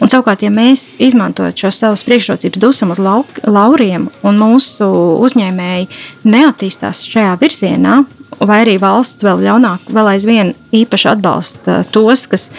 Un, 0.01 0.11
savukārt, 0.11 0.43
ja 0.45 0.51
mēs 0.53 0.93
izmantojam 1.03 1.55
šos 1.57 1.81
savus 1.83 2.05
priekšrocības, 2.07 2.61
dusam 2.61 2.93
uz 2.93 3.01
lauk, 3.01 3.39
lauriem, 3.45 4.09
un 4.27 4.41
mūsu 4.41 4.87
uzņēmēji 5.25 5.89
neattīstās 6.27 7.05
šajā 7.07 7.33
virzienā, 7.41 8.01
vai 8.39 8.61
arī 8.63 8.75
valsts 8.81 9.25
vēl 9.25 9.41
ļaunāk, 9.45 9.87
vēl 9.93 10.11
aizvien 10.13 10.53
īpaši 10.75 11.09
atbalsta 11.13 11.79
tos, 11.93 12.25
kas, 12.29 12.49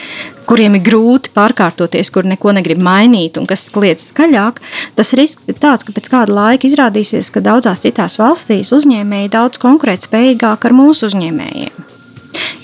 kuriem 0.48 0.78
ir 0.78 0.84
grūti 0.86 1.32
pārkārtoties, 1.36 2.10
kur 2.14 2.26
neko 2.26 2.54
negrib 2.56 2.80
mainīt 2.82 3.38
un 3.38 3.46
kas 3.48 3.68
kliedz 3.74 4.08
skaļāk, 4.10 4.62
tas 4.98 5.14
risks 5.18 5.50
ir 5.52 5.60
tāds, 5.60 5.84
ka 5.86 5.94
pēc 5.94 6.10
kāda 6.14 6.34
laika 6.40 6.68
izrādīsies, 6.68 7.30
ka 7.34 7.44
daudzās 7.44 7.84
citās 7.84 8.18
valstīs 8.20 8.72
uzņēmēji 8.74 9.34
daudz 9.36 9.60
konkurētspējīgāk 9.62 10.68
ar 10.68 10.76
mūsu 10.80 11.10
uzņēmējiem. 11.12 11.97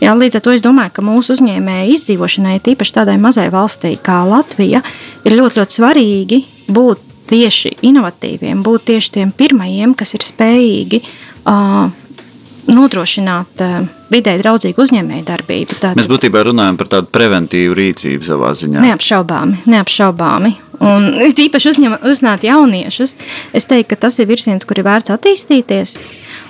Jā, 0.03 0.15
līdz 0.19 0.39
ar 0.39 0.45
to 0.45 0.55
es 0.55 0.63
domāju, 0.65 0.95
ka 0.97 1.05
mūsu 1.05 1.37
uzņēmēju 1.37 1.97
izdzīvošanai, 1.97 2.61
tīpaši 2.65 2.97
tādai 2.99 3.17
mazai 3.23 3.49
valstī 3.55 3.95
kā 4.03 4.21
Latvija, 4.29 4.83
ir 5.25 5.37
ļoti, 5.39 5.61
ļoti 5.61 5.79
svarīgi 5.81 6.41
būt 6.75 7.11
tieši 7.31 7.77
inovatīviem, 7.89 8.63
būt 8.65 8.89
tieši 8.93 9.13
tiem 9.19 9.35
pirmajiem, 9.37 9.95
kas 9.97 10.15
ir 10.17 10.25
spējīgi 10.27 11.01
uh, 11.05 11.89
nodrošināt 12.69 13.65
uh, 13.65 13.79
vidē 14.13 14.37
draudzīgu 14.41 14.85
uzņēmēju 14.85 15.25
darbību. 15.29 15.79
Tātad, 15.79 15.99
Mēs 15.99 16.11
būtībā 16.11 16.45
runājam 16.49 16.79
par 16.81 16.91
tādu 16.97 17.11
preventīvu 17.15 17.77
rīcību 17.79 18.29
savā 18.29 18.53
ziņā. 18.59 18.85
Neapšaubāmi, 18.85 19.65
neapšaubāmi. 19.75 20.55
Un 20.85 21.09
īpaši 21.31 21.71
uzņem, 21.71 21.97
uzzināt 22.11 22.45
jauniešus, 22.45 23.15
es 23.55 23.69
teiktu, 23.71 23.95
ka 23.95 24.01
tas 24.07 24.19
ir 24.21 24.29
virziens, 24.29 24.67
kur 24.67 24.81
ir 24.81 24.87
vērts 24.89 25.15
attīstīties. 25.15 25.97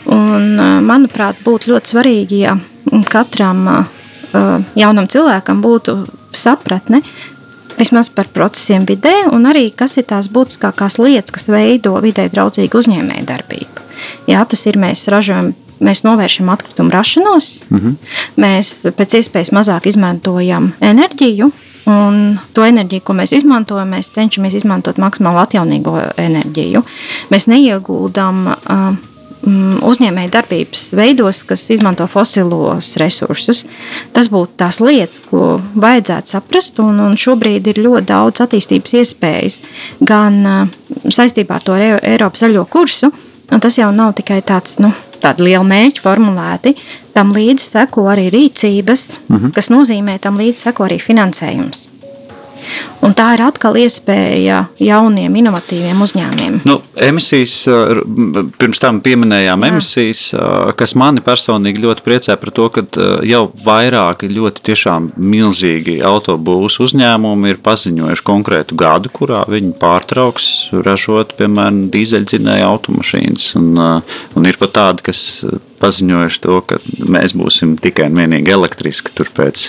Un, 0.05 0.59
manuprāt, 0.85 1.39
būtu 1.45 1.73
ļoti 1.73 1.95
svarīgi, 1.95 2.41
ja 2.45 2.59
katram 3.09 3.87
jaunam 4.77 5.07
cilvēkam 5.09 5.63
būtu 5.65 5.97
sapratne 6.35 7.01
vismaz 7.79 8.11
par 8.13 8.29
procesiem 8.35 8.85
vidē, 8.87 9.15
un 9.33 9.49
arī 9.51 9.69
kas 9.75 9.97
ir 9.99 10.07
tās 10.11 10.29
būtiskākās 10.31 10.99
lietas, 11.01 11.35
kas 11.35 11.49
veido 11.51 11.97
vidē 12.05 12.29
draudzīgu 12.31 12.81
uzņēmēju 12.81 13.27
darbību. 13.27 13.85
Jā, 14.31 14.45
tas 14.49 14.67
ir 14.69 14.79
mēs 14.81 15.07
ražojam 15.11 15.55
mēs 15.85 16.05
novēršam 16.07 16.49
atkritumu 16.55 16.93
rašanos, 16.95 17.61
mm 17.69 17.79
-hmm. 17.79 17.95
mēs 18.37 18.73
pēc 18.97 19.19
iespējas 19.21 19.53
mazāk 19.53 19.87
izmantojam 19.91 20.73
enerģiju. 20.81 21.51
Un 21.87 22.39
to 22.53 22.65
enerģiju, 22.65 23.01
ko 23.05 23.13
mēs 23.13 23.35
izmantojam, 23.37 23.91
mēs 23.91 24.09
cenšamies 24.09 24.55
izmantot 24.55 24.97
maksimāli 24.97 25.43
atjaunīgo 25.43 25.99
enerģiju. 26.17 26.83
Mēs 27.31 27.47
neieguldām 27.47 28.47
uh, 28.47 28.97
uzņēmēju 29.45 30.33
darbības 30.33 30.87
veidos, 30.97 31.43
kas 31.49 31.67
izmanto 31.75 32.07
fosilos 32.11 32.95
resursus. 33.01 33.65
Tas 34.17 34.31
būtu 34.33 34.57
tās 34.61 34.81
lietas, 34.81 35.21
ko 35.29 35.59
vajadzētu 35.75 36.35
saprast. 36.35 36.81
Un, 36.85 37.01
un 37.05 37.17
šobrīd 37.21 37.69
ir 37.73 37.83
ļoti 37.85 38.09
daudz 38.09 38.45
attīstības 38.45 38.97
iespējas 39.03 39.61
gan 40.01 40.41
uh, 40.49 40.69
saistībā 41.09 41.59
ar 41.61 41.67
to 41.67 41.79
Eiropas 41.79 42.45
zaļo 42.47 42.67
kursu. 42.71 43.13
Tas 43.61 43.77
jau 43.79 43.91
nav 43.93 44.15
tikai 44.17 44.41
tāds 44.47 44.79
nu, 44.81 44.91
tādi 45.21 45.45
lieli 45.51 45.65
mērķi 45.69 46.03
formulēti, 46.03 46.75
tam 47.15 47.33
līdzi 47.37 47.65
seko 47.77 48.09
arī 48.13 48.31
rīcības, 48.33 49.09
uh 49.29 49.37
-huh. 49.37 49.53
kas 49.55 49.71
nozīmē, 49.71 50.19
tam 50.19 50.41
līdzi 50.41 50.69
seko 50.69 50.89
arī 50.89 50.99
finansējums. 51.01 51.89
Un 53.05 53.13
tā 53.17 53.31
ir 53.37 53.43
atkal 53.45 53.77
iespēja 53.79 54.65
jauniem, 54.81 55.35
inovatīviem 55.43 56.01
uzņēmumiem. 56.07 56.61
Nu, 56.69 56.79
emisijas, 56.97 57.57
pirms 58.61 58.81
tam 58.83 59.01
pieminējām 59.05 59.67
Jā. 59.67 59.73
emisijas, 59.73 60.23
kas 60.79 60.95
mani 60.99 61.25
personīgi 61.25 61.85
ļoti 61.85 62.05
priecē 62.07 62.39
par 62.41 62.53
to, 62.57 62.71
ka 62.73 62.85
jau 63.27 63.45
vairāki 63.65 64.31
ļoti 64.33 64.65
tiešām 64.71 65.11
milzīgi 65.21 65.99
autobūvas 66.07 66.79
uzņēmumi 66.85 67.53
ir 67.53 67.61
paziņojuši 67.65 68.27
konkrētu 68.27 68.79
gadu, 68.81 69.13
kurā 69.15 69.45
viņi 69.51 69.75
pārtrauks 69.81 70.49
ražot, 70.87 71.37
piemēram, 71.39 71.85
dīzeļdzinēju 71.95 72.69
automašīnas. 72.71 73.53
Un, 73.61 73.71
un 74.35 74.51
ir 74.51 74.61
pat 74.61 74.77
tādi, 74.79 75.09
kas 75.11 75.25
paziņojuši 75.81 76.41
to, 76.45 76.59
ka 76.69 76.79
mēs 77.11 77.35
būsim 77.37 77.75
tikai 77.81 78.09
un 78.11 78.19
vienīgi 78.19 78.53
elektriski 78.55 79.13
tur 79.17 79.31
pēc 79.35 79.69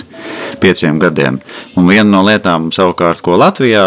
pieciem 0.62 1.00
gadiem. 1.02 1.40
Un 1.76 1.88
viena 1.90 2.08
no 2.08 2.22
lietām, 2.26 2.70
savukārt, 2.74 3.22
ko 3.24 3.36
Latvijā 3.40 3.86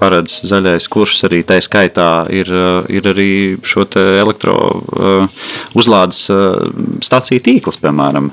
paredz 0.00 0.38
zaļais 0.48 0.88
kurs, 0.92 1.20
arī 1.28 1.42
tā 1.46 1.58
skaitā 1.62 2.08
ir, 2.32 2.48
ir 2.88 3.08
arī 3.12 3.32
šo 3.66 3.84
elektro 4.00 4.54
uzlādes 5.78 6.24
stāciju 7.04 7.44
tīkls, 7.44 7.80
piemēram, 7.82 8.30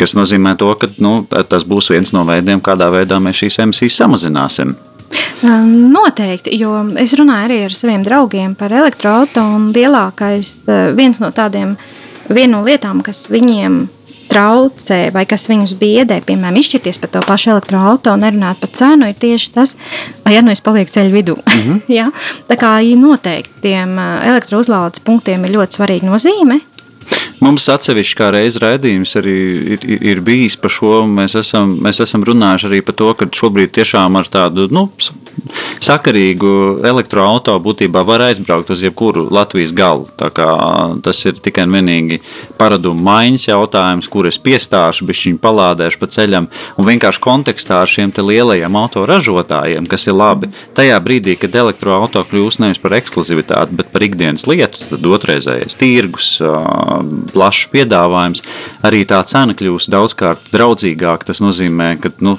kas 0.00 0.14
nozīmē 0.18 0.54
to, 0.60 0.70
ka 0.78 0.90
nu, 1.02 1.24
tas 1.26 1.66
būs 1.66 1.90
viens 1.94 2.14
no 2.16 2.24
veidiem, 2.28 2.62
kādā 2.62 2.90
veidā 2.92 3.18
mēs 3.22 3.42
šīs 3.42 3.62
emisijas 3.66 3.98
samazināsim. 4.04 4.76
Noteikti, 5.40 6.52
jo 6.60 6.76
es 7.00 7.16
runāju 7.18 7.48
arī 7.48 7.56
ar 7.66 7.74
saviem 7.74 8.04
draugiem 8.06 8.52
par 8.54 8.70
elektroautorātu, 8.76 9.42
un 9.56 9.70
lielākais 9.74 10.52
viens 10.94 11.18
no 11.18 11.32
tādiem 11.34 11.72
uh, 11.74 11.99
viena 12.34 12.58
no 12.58 12.64
lietām, 12.66 13.02
kas 13.06 13.26
viņiem 13.30 13.82
traucē 14.30 15.10
vai 15.14 15.24
kas 15.28 15.48
viņus 15.50 15.74
biedē, 15.80 16.20
piemēram, 16.26 16.60
izšķirties 16.60 17.00
par 17.02 17.10
to 17.14 17.22
pašu 17.26 17.52
elektroautorātu 17.54 18.14
un 18.14 18.24
nerunāt 18.24 18.60
par 18.62 18.70
cenu, 18.78 19.08
ir 19.10 19.18
tieši 19.18 19.52
tas, 19.56 19.74
ja 20.30 20.42
nu 20.44 20.54
es 20.54 20.62
palieku 20.62 20.94
ceļu 20.94 21.14
vidū. 21.16 21.36
Mm 21.36 21.62
-hmm. 21.62 21.80
ja? 21.88 22.10
Tā 22.48 22.56
kā 22.60 22.72
noteikti 22.96 23.62
tiem 23.62 23.98
elektrouzlādes 23.98 25.02
punktiem 25.04 25.44
ir 25.44 25.56
ļoti 25.58 25.80
svarīga 25.80 26.06
nozīme. 26.06 26.60
Mums 27.40 27.64
atsevišķi 27.72 28.16
kā 28.18 28.26
reizes 28.34 28.60
raidījums 28.60 29.14
arī 29.16 29.34
ir, 29.74 29.84
ir, 29.88 30.02
ir 30.12 30.18
bijis 30.24 30.58
par 30.60 30.72
šo. 30.74 30.92
Mēs 31.08 31.38
esam, 31.40 31.72
mēs 31.80 32.02
esam 32.04 32.24
runājuši 32.28 32.68
arī 32.68 32.80
par 32.84 32.96
to, 33.00 33.08
ka 33.16 33.30
šobrīd 33.32 33.72
tiešām 33.78 34.18
ar 34.20 34.28
tādu 34.28 34.66
nu, 34.68 34.90
sakarīgu 35.80 36.50
elektroautorātu 36.84 37.64
būtībā 37.64 38.02
var 38.04 38.26
aizbraukt 38.26 38.72
uz 38.74 38.84
jebkuru 38.84 39.26
Latvijas 39.32 39.72
galu. 39.76 40.08
Tas 40.20 41.22
ir 41.24 41.40
tikai 41.40 41.64
un 41.64 41.78
vienīgi 41.78 42.20
paradumu 42.60 43.00
maiņas 43.08 43.48
jautājums, 43.48 44.10
kur 44.12 44.28
es 44.28 44.36
piestāšu, 44.40 45.08
bišķiņu 45.08 45.40
palādēšu 45.40 46.00
pa 46.02 46.10
ceļam 46.12 46.50
un 46.76 46.88
vienkārši 46.90 47.24
kontekstā 47.24 47.80
ar 47.80 47.90
šiem 47.90 48.12
lielajiem 48.20 48.76
autoražotājiem, 48.76 49.88
kas 49.88 50.04
ir 50.10 50.18
labi. 50.18 50.50
Tajā 50.76 51.00
brīdī, 51.00 51.38
kad 51.40 51.56
elektroautorāta 51.56 52.28
kļūst 52.28 52.60
nevis 52.60 52.82
par 52.82 52.98
ekskluzivitāti, 52.98 53.80
bet 53.80 53.88
par 53.94 54.04
ikdienas 54.04 54.44
lietu, 54.50 54.84
tad 54.90 55.08
otrreizējais 55.08 55.78
tirgus 55.80 56.34
plašs 57.34 57.68
piedāvājums, 57.72 58.44
arī 58.86 59.04
tā 59.08 59.22
cena 59.28 59.56
kļūst 59.56 59.90
daudzkārt 59.92 60.52
draudzīgāka. 60.54 61.30
Tas 61.30 61.42
nozīmē, 61.44 61.92
ka 62.02 62.12
nu, 62.24 62.38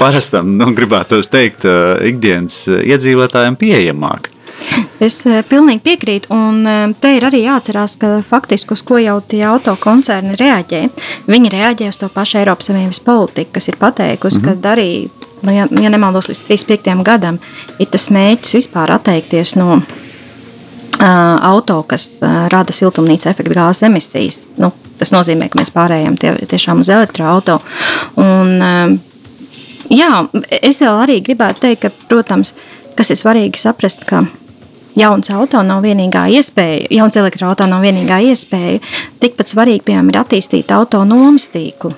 parastam, 0.00 0.56
nu, 0.58 0.72
gribētu 0.76 1.20
teikt, 1.26 1.68
ikdienas 2.08 2.66
iedzīvotājiem 2.68 3.58
pieejamāk. 3.60 4.32
Es 4.98 5.20
uh, 5.26 5.38
pilnīgi 5.46 5.82
piekrītu, 5.84 6.30
un 6.34 6.66
uh, 6.66 6.80
te 7.00 7.12
ir 7.16 7.26
arī 7.28 7.44
jāatcerās, 7.44 7.94
ka 8.00 8.18
faktiski 8.26 8.74
uz 8.74 8.82
ko 8.86 8.98
jau 9.00 9.18
tie 9.22 9.44
autokoncerni 9.46 10.34
reaģē. 10.38 10.82
Viņi 11.30 11.52
reaģē 11.54 11.90
uz 11.92 12.00
to 12.00 12.10
pašu 12.12 12.40
Eiropas 12.40 12.70
Savienības 12.70 13.00
politiku, 13.06 13.54
kas 13.58 13.70
ir 13.70 13.78
pateikusi, 13.78 14.40
mm 14.40 14.48
-hmm. 14.48 14.62
ka 14.62 14.74
arī, 14.74 14.90
ja, 15.54 15.68
ja 15.70 15.90
nemaldos, 15.94 16.28
līdz 16.28 16.44
35. 16.50 17.02
gadam 17.06 17.38
ir 17.78 17.86
tas 17.86 18.10
mērķis 18.10 18.58
vispār 18.58 18.92
atteikties 18.98 19.54
no 19.56 19.80
auto, 20.98 21.82
kas 21.88 22.20
rada 22.52 22.72
siltumnīca 22.74 23.30
efekta 23.30 23.54
gāzes 23.54 23.86
emisijas. 23.86 24.46
Nu, 24.58 24.72
tas 24.98 25.12
nozīmē, 25.14 25.48
ka 25.48 25.60
mēs 25.60 25.70
pārējām 25.74 26.16
tie, 26.18 26.34
tiešām 26.50 26.82
uz 26.82 26.90
elektroautorātu. 26.90 27.58
Jā, 29.88 30.10
es 30.62 30.82
vēl 30.82 30.98
arī 31.04 31.20
gribētu 31.24 31.64
teikt, 31.64 31.86
ka, 31.86 31.90
protams, 32.10 32.52
kas 32.98 33.10
ir 33.14 33.20
svarīgi 33.20 33.62
saprast, 33.62 34.04
ka 34.08 34.24
jauns 34.98 35.30
auto 35.32 35.62
nav 35.64 35.84
vienīgā 35.86 36.26
iespēja, 36.38 36.90
jauns 36.98 37.16
elektroautorāts 37.16 37.70
nav 37.70 37.84
vienīgā 37.86 38.20
iespēja. 38.32 38.82
Tikpat 39.22 39.54
svarīgi, 39.54 39.86
piemēram, 39.88 40.10
ir 40.12 40.20
attīstīt 40.20 40.72
auto 40.74 41.04
nomas 41.08 41.48
tīklu. 41.54 41.94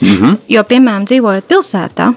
Mm 0.00 0.16
-hmm. 0.16 0.36
Jo, 0.48 0.64
piemēram, 0.64 1.04
dzīvojot 1.06 1.44
pilsētā, 1.48 2.12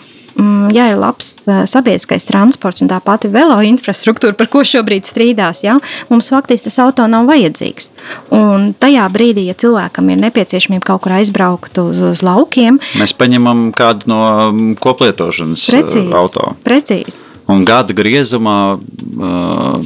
ja 0.75 0.89
ir 0.91 0.99
labs 0.99 1.45
sabiedriskais 1.45 2.25
transports 2.27 2.83
un 2.83 2.89
tā 2.91 2.99
pati 3.03 3.29
velo 3.31 3.57
infrastruktūra, 3.65 4.35
par 4.37 4.49
ko 4.51 4.63
šobrīd 4.67 5.07
strīdās, 5.07 5.63
ja, 5.65 5.77
mums 6.11 6.31
faktiski 6.33 6.69
tas 6.69 6.79
auto 6.83 7.05
nav 7.11 7.29
vajadzīgs. 7.29 7.89
Un 8.35 8.73
tajā 8.79 9.05
brīdī, 9.13 9.47
ja 9.49 9.57
cilvēkam 9.57 10.11
ir 10.11 10.21
nepieciešamība 10.25 10.89
kaut 10.91 11.05
kur 11.05 11.17
aizbraukt 11.19 11.79
uz, 11.81 12.01
uz 12.13 12.25
laukiem, 12.25 12.81
mēs 12.99 13.15
paņemam 13.17 13.69
kādu 13.75 14.11
no 14.11 14.23
mm, 14.49 14.75
koplietošanas 14.83 15.69
precīzi, 15.71 16.11
auto. 16.15 16.51
Precīzi. 16.65 17.21
Un 17.45 17.61
gada 17.61 17.93
griezumā 17.93 18.79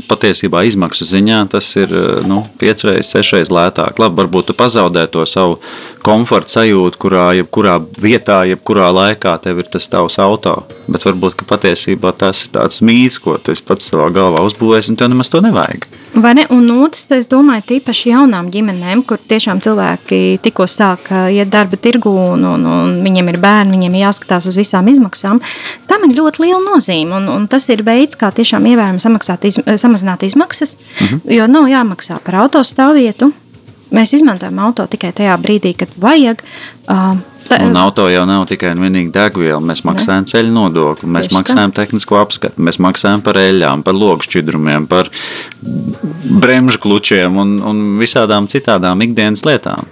patiesībā 0.08 0.62
izmaksu 0.70 1.04
ziņā 1.10 1.42
tas 1.52 1.68
ir 1.76 1.92
nu, 2.28 2.46
5 2.62 2.86
reizes, 2.88 3.10
6 3.12 3.36
reizes 3.36 3.52
lētāk. 3.52 4.00
Labi, 4.00 4.16
varbūt 4.22 4.50
tu 4.50 4.56
pazaudē 4.56 5.04
to 5.12 5.26
savu 5.28 5.58
komforta 6.04 6.60
sajūtu, 6.60 7.00
kurā 7.02 7.26
jebkurā 7.40 7.78
vietā, 8.02 8.42
jebkurā 8.50 8.90
laikā 8.96 9.36
tev 9.44 9.62
ir 9.62 9.70
tas 9.72 9.88
tavs 9.92 10.20
auto. 10.22 10.56
Bet 10.90 11.06
varbūt 11.08 11.44
patiesībā 11.50 12.14
tas 12.18 12.46
ir 12.46 12.54
tāds 12.56 12.84
mīts, 12.86 13.20
ko 13.22 13.38
tu 13.38 13.56
pats 13.66 13.92
savā 13.92 14.10
galvā 14.14 14.44
uzbūvēsi, 14.48 14.94
un 14.94 15.00
tev 15.00 15.12
nemaz 15.12 15.32
to 15.32 15.42
nevajag. 15.44 15.88
Vai 16.20 16.34
ne? 16.34 16.46
Un 16.50 16.66
otrs, 16.74 17.06
es 17.16 17.30
domāju, 17.30 17.66
tīpaši 17.70 18.10
jaunām 18.12 18.50
ģimenēm, 18.52 19.04
kur 19.08 19.20
tiešām 19.30 19.62
cilvēki 19.64 20.40
tikko 20.44 20.66
sāk 20.70 21.12
iet 21.30 21.52
darba 21.54 21.78
tirgu 21.78 22.12
un, 22.12 22.46
un, 22.50 22.66
un 22.66 22.96
viņiem 23.06 23.30
ir 23.34 23.40
bērni, 23.42 23.78
viņiem 23.78 24.00
jāskatās 24.02 24.50
uz 24.50 24.58
visām 24.58 24.90
izmaksām. 24.90 25.42
Tam 25.90 26.08
ir 26.08 26.18
ļoti 26.18 26.46
liela 26.46 26.64
nozīme. 26.66 27.20
Un, 27.20 27.30
un 27.36 27.46
tas 27.52 27.70
ir 27.70 27.86
veids, 27.86 28.18
kā 28.20 28.32
tiešām 28.36 28.66
ievērojami 28.72 29.50
iz, 29.52 29.62
samazināt 29.82 30.26
izmaksas, 30.26 30.76
uh 30.76 31.06
mhm. 31.06 31.22
jo 31.38 31.48
nav 31.52 31.70
jāmaksā 31.70 32.20
par 32.26 32.42
autostāvvietu. 32.46 33.32
Mēs 33.96 34.14
izmantojam 34.20 34.60
auto 34.62 34.86
tikai 34.90 35.12
tajā 35.18 35.36
brīdī, 35.42 35.74
kad 35.78 35.94
vajag. 36.00 36.44
Uh, 36.86 37.18
Tā, 37.50 37.58
un 37.66 37.78
auto 37.82 38.06
jau 38.12 38.26
nav 38.30 38.44
tikai 38.50 38.76
un 38.76 38.84
vienīgi 38.84 39.10
degviela. 39.14 39.58
Mēs 39.66 39.82
maksājam 39.88 40.26
ne? 40.26 40.30
ceļu 40.30 40.52
nodokli, 40.54 41.10
mēs 41.10 41.30
Tieši 41.30 41.38
maksājam 41.38 41.74
tā. 41.74 41.82
tehnisko 41.82 42.20
apskatu, 42.22 42.62
mēs 42.62 42.78
maksājam 42.84 43.24
par 43.26 43.40
eļļām, 43.42 43.82
par 43.88 43.98
lokšķidrumiem, 43.98 44.86
par 44.92 45.10
bremžu 46.44 46.82
klučiem 46.84 47.40
un, 47.42 47.56
un 47.66 47.82
visādām 48.02 48.46
citādām 48.52 49.02
ikdienas 49.08 49.42
lietām. 49.50 49.90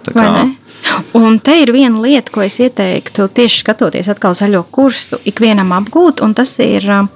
Un 1.18 1.39
te 1.42 1.58
ir 1.63 1.74
viena 1.74 1.98
lieta, 2.04 2.32
ko 2.32 2.46
es 2.46 2.60
ieteiktu 2.62 3.25
tieši 3.34 3.63
skatoties 3.63 4.12
atkal 4.13 4.38
zaļo 4.38 4.62
kursu, 4.72 5.18
ikvienam 5.27 5.74
apgūt, 5.80 6.22
un 6.22 6.38
tas 6.38 6.54
ir 6.62 6.86
uh, 6.86 7.10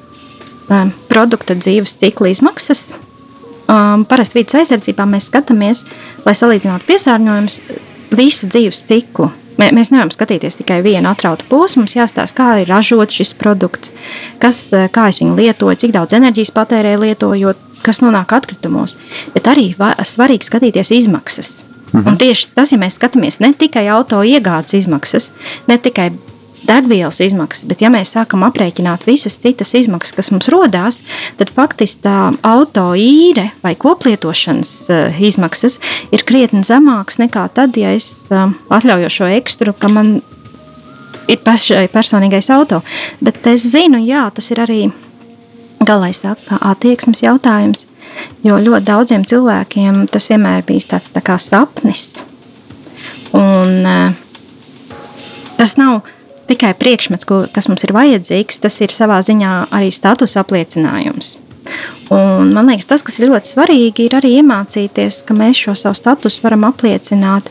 produkta 1.11 1.53
dzīves 1.59 1.93
cikla 2.01 2.33
izmaksas. 2.33 2.87
Um, 3.71 4.03
parasti 4.03 4.35
vidas 4.35 4.57
aizsardzībā 4.59 5.05
mēs 5.07 5.29
skatāmies, 5.29 5.85
lai 6.25 6.33
salīdzinātu 6.35 6.89
piesārņojumus 6.89 7.61
visu 8.17 8.49
dzīves 8.51 8.83
ciklu. 8.89 9.29
Mēs 9.61 9.91
nevaram 9.93 10.09
skatīties 10.11 10.57
tikai 10.57 10.79
vienu 10.83 11.11
atrautu 11.11 11.45
posmu. 11.47 11.83
Mums 11.83 11.95
jāstāsta, 11.95 12.35
kā 12.35 12.47
ir 12.63 12.71
ražots 12.71 13.15
šis 13.15 13.35
produkts, 13.37 13.91
kas, 14.41 14.73
eh, 14.73 14.89
kā 14.91 15.07
es 15.09 15.21
viņu 15.21 15.37
lietoju, 15.37 15.77
cik 15.83 15.93
daudz 15.93 16.17
enerģijas 16.17 16.51
patērēju 16.55 17.03
lietojot, 17.05 17.57
kas 17.83 18.01
nonāk 18.01 18.33
atkritumos. 18.33 18.97
Bet 19.33 19.43
arī 19.43 19.75
svarīgi 19.75 20.49
skatīties 20.49 20.91
izmaksas. 20.97 21.63
Mhm. 21.93 22.07
Un 22.07 22.17
tieši 22.17 22.47
tas, 22.55 22.71
ja 22.71 22.77
mēs 22.77 22.97
skatāmies 22.97 23.39
ne 23.39 23.53
tikai 23.53 23.87
auto 23.87 24.23
iegādes 24.23 24.73
izmaksas, 24.73 25.31
ne 25.67 25.77
tikai 25.77 26.11
degvielas 26.67 27.19
izmaksas, 27.23 27.65
bet 27.69 27.81
ja 27.81 27.89
mēs 27.93 28.13
sākam 28.15 28.45
aprēķināt 28.45 29.05
visas 29.07 29.37
citas 29.41 29.73
izmaksas, 29.77 30.15
kas 30.17 30.31
mums 30.33 30.49
rodās, 30.53 31.01
tad 31.39 31.51
faktiski 31.53 32.05
tā 32.05 32.17
auto 32.47 32.91
īre 32.97 33.49
vai 33.63 33.73
koplietošanas 33.79 34.73
uh, 34.89 35.21
izmaksas 35.21 35.79
ir 36.13 36.25
krietni 36.27 36.63
zemākas 36.67 37.21
nekā 37.21 37.47
tad, 37.55 37.77
ja 37.81 37.95
es 37.97 38.29
uh, 38.33 38.51
atļauju 38.69 39.09
šo 39.13 39.31
ekstru, 39.39 39.73
ka 39.77 39.89
man 39.91 40.19
ir 41.31 41.41
pašai 41.43 41.87
personīgais 41.91 42.51
auto. 42.53 42.81
Bet 43.23 43.45
es 43.49 43.65
zinu, 43.71 44.01
jā, 44.05 44.27
tas 44.35 44.51
ir 44.53 44.61
arī 44.63 44.81
galai 45.85 46.11
saka, 46.13 46.59
attieksmes 46.71 47.23
jautājums. 47.23 47.87
Jo 48.43 48.57
ļoti 48.59 48.85
daudziem 48.85 49.23
cilvēkiem 49.25 50.03
tas 50.11 50.27
vienmēr 50.29 50.65
bijis 50.67 50.89
tāds 50.91 51.09
tā 51.13 51.23
kā 51.25 51.37
sapnis. 51.41 52.23
Un, 53.37 53.77
uh, 53.87 54.11
tas 55.57 55.77
nav 55.79 56.01
tikai 56.51 56.73
priekšmets, 56.77 57.27
ko, 57.27 57.45
kas 57.53 57.69
mums 57.71 57.85
ir 57.87 57.95
vajadzīgs, 57.95 58.61
tas 58.63 58.77
ir 58.83 58.93
savā 58.93 59.21
ziņā 59.25 59.53
arī 59.73 59.91
status 59.95 60.37
apliecinājums. 60.41 61.35
Un, 62.11 62.51
man 62.51 62.67
liekas, 62.67 62.89
tas, 62.89 63.03
kas 63.05 63.19
ir 63.19 63.29
ļoti 63.31 63.53
svarīgi, 63.53 64.07
ir 64.07 64.17
arī 64.17 64.33
iemācīties, 64.41 65.21
ka 65.27 65.35
mēs 65.37 65.61
šo 65.61 65.75
savu 65.79 65.95
statusu 65.95 66.43
varam 66.43 66.65
apliecināt 66.67 67.47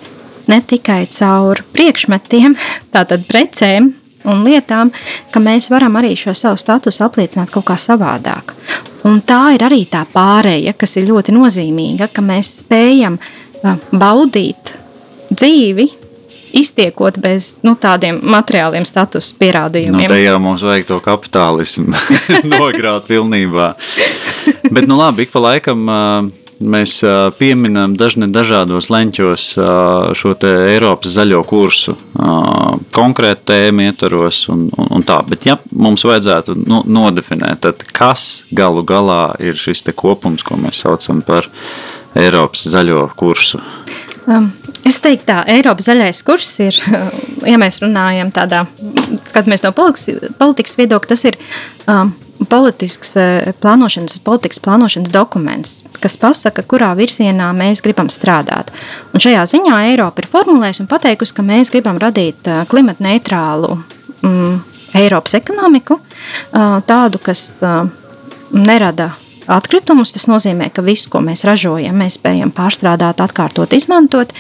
ne 0.50 0.58
tikai 0.60 1.04
caur 1.14 1.62
priekšmetiem, 1.72 2.56
tātad 2.94 3.24
precēm 3.28 3.94
un 4.28 4.42
lietām, 4.44 4.90
ka 5.32 5.40
mēs 5.40 5.70
varam 5.72 5.96
arī 5.96 6.12
šo 6.18 6.34
savu 6.36 6.60
statusu 6.60 7.06
apliecināt 7.06 7.52
kaut 7.54 7.70
kā 7.70 7.78
savādāk. 7.80 8.52
Un 9.08 9.22
tā 9.24 9.54
ir 9.56 9.64
arī 9.64 9.86
tā 9.88 10.02
pārēja, 10.12 10.74
kas 10.76 10.98
ir 11.00 11.08
ļoti 11.08 11.32
nozīmīga, 11.32 12.10
ka 12.12 12.24
mēs 12.24 12.58
spējam 12.60 13.16
baudīt 13.92 14.74
dzīvi 15.32 15.88
iztiekot 16.56 17.18
bez 17.22 17.54
nu, 17.66 17.76
tādiem 17.78 18.20
materiāliem 18.22 18.86
status 18.88 19.32
pierādījumiem. 19.40 20.08
Nu, 20.08 20.12
te 20.12 20.20
jau 20.22 20.36
mums 20.42 20.64
vajag 20.66 20.88
to 20.90 21.00
kapitālismu 21.04 21.94
nograut 22.54 23.08
pilnībā. 23.10 23.72
Bet, 24.70 24.86
nu 24.86 24.98
labi, 25.00 25.26
ik 25.26 25.34
pa 25.34 25.42
laikam 25.50 25.88
mēs 26.60 26.98
pieminam 27.38 27.94
dažne 27.98 28.28
dažādos 28.32 28.90
leņķos 28.92 29.46
šo 30.16 30.32
Eiropas 30.44 31.14
zaļo 31.16 31.40
kursu, 31.48 31.96
konkrētu 32.94 33.46
tēmu 33.50 33.86
ietvaros 33.88 34.42
un, 34.52 34.66
un, 34.76 34.90
un 34.98 35.06
tā. 35.06 35.20
Bet, 35.28 35.48
ja 35.48 35.56
mums 35.72 36.04
vajadzētu 36.04 36.58
nu, 36.60 36.82
nodefinēt, 36.84 37.62
tad 37.64 37.84
kas 37.96 38.44
galu 38.52 38.84
galā 38.86 39.36
ir 39.40 39.56
šis 39.56 39.86
kopums, 39.96 40.44
ko 40.46 40.60
mēs 40.60 40.84
saucam 40.84 41.24
par 41.24 41.48
Eiropas 42.18 42.66
zaļo 42.68 43.08
kursu? 43.16 43.62
Um, 44.28 44.50
Es 44.86 44.96
teiktu, 45.02 45.26
tā 45.28 45.42
Eiropas 45.50 45.90
zaļais 45.90 46.22
kurs 46.24 46.48
ir, 46.64 46.76
ja 47.50 47.58
mēs 47.60 47.80
runājam 47.82 48.32
tādā, 48.32 48.64
skatāmies 49.28 49.64
no 49.64 49.74
politikas, 49.76 50.32
politikas 50.40 50.78
viedokļa, 50.80 51.10
tas 51.10 51.24
ir 51.28 51.36
um, 51.84 52.14
politisks 52.48 53.12
uh, 53.18 53.50
plānošanas, 53.60 54.20
politikas 54.24 54.62
plānošanas 54.64 55.12
dokuments, 55.12 55.74
kas 56.00 56.16
pasaka, 56.20 56.64
kurā 56.64 56.94
virzienā 56.98 57.50
mēs 57.56 57.84
gribam 57.84 58.08
strādāt. 58.12 58.72
Un 59.12 59.22
šajā 59.22 59.44
ziņā 59.52 59.82
Eiropa 59.90 60.24
ir 60.24 60.30
formulējusi 60.32 60.84
un 60.86 60.90
pateikusi, 60.90 61.36
ka 61.36 61.44
mēs 61.44 61.72
gribam 61.74 62.00
radīt 62.00 62.48
uh, 62.48 62.62
klimata 62.70 63.04
neitrālu 63.04 63.76
um, 63.76 64.60
Eiropas 64.96 65.36
ekonomiku, 65.38 66.00
uh, 66.00 66.78
tādu, 66.88 67.20
kas 67.22 67.60
nerada 68.50 69.12
atkritumus. 69.56 70.14
Tas 70.14 70.28
nozīmē, 70.30 70.70
ka 70.74 70.84
visu, 70.86 71.10
ko 71.12 71.22
mēs 71.24 71.44
ražojam, 71.48 71.98
mēs 72.00 72.18
spējam 72.18 72.52
pārstrādāt, 72.54 73.22
atkārtot, 73.24 73.74
izmantot. 73.76 74.32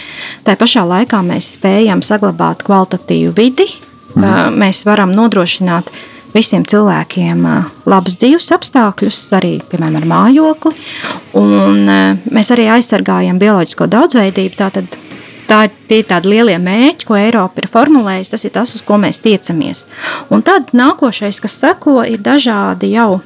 Tā 0.46 0.56
pašā 0.60 0.86
laikā 0.88 1.22
mēs 1.26 1.54
spējam 1.58 2.04
saglabāt 2.06 2.64
kvalitatīvu 2.66 3.34
vidi. 3.36 3.68
Mhm. 4.14 4.56
Mēs 4.58 4.84
varam 4.88 5.12
nodrošināt 5.14 5.90
visiem 6.34 6.64
cilvēkiem 6.66 7.44
labus 7.90 8.16
dzīves 8.20 8.50
apstākļus, 8.54 9.18
arī 9.38 9.56
piemēram 9.70 10.00
ar 10.00 10.08
mājokli. 10.10 10.74
Un 11.38 11.86
mēs 12.30 12.50
arī 12.54 12.68
aizsargājam 12.76 13.38
bioloģisko 13.38 13.88
daudzveidību. 13.90 14.58
Tātad 14.58 14.98
tā 15.50 15.64
ir 15.66 15.74
tie 15.90 16.00
tādi 16.06 16.30
lielie 16.30 16.56
mērķi, 16.62 17.06
ko 17.08 17.18
Eiropa 17.18 17.62
ir 17.62 17.70
formulējusi. 17.72 18.34
Tas 18.34 18.46
ir 18.46 18.54
tas, 18.54 18.74
uz 18.76 18.84
ko 18.86 18.98
mēs 19.02 19.20
tiecamies. 19.24 19.84
Un 20.30 20.44
tad 20.46 20.70
nākošais, 20.76 21.42
kas 21.42 21.58
seko, 21.62 22.00
ir 22.06 22.22
dažādi 22.22 22.92
jau 22.94 23.20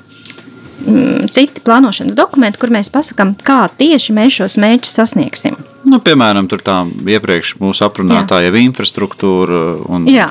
citi 1.34 1.62
plānošanas 1.64 2.16
dokumenti, 2.16 2.60
kur 2.60 2.72
mēs 2.74 2.90
pasakām, 2.92 3.34
kā 3.44 3.64
tieši 3.78 4.16
mēs 4.16 4.40
šos 4.40 4.58
mērķus 4.60 4.98
sasniegsim. 5.00 5.56
Nu, 5.84 6.00
piemēram, 6.00 6.48
tur 6.48 6.62
tā 6.64 6.80
iepriekš 6.88 7.58
mūsu 7.60 7.84
aprunātā 7.84 8.40
jau 8.46 8.52
infrastruktūra 8.56 9.64
un, 9.92 10.06
Jā. 10.08 10.30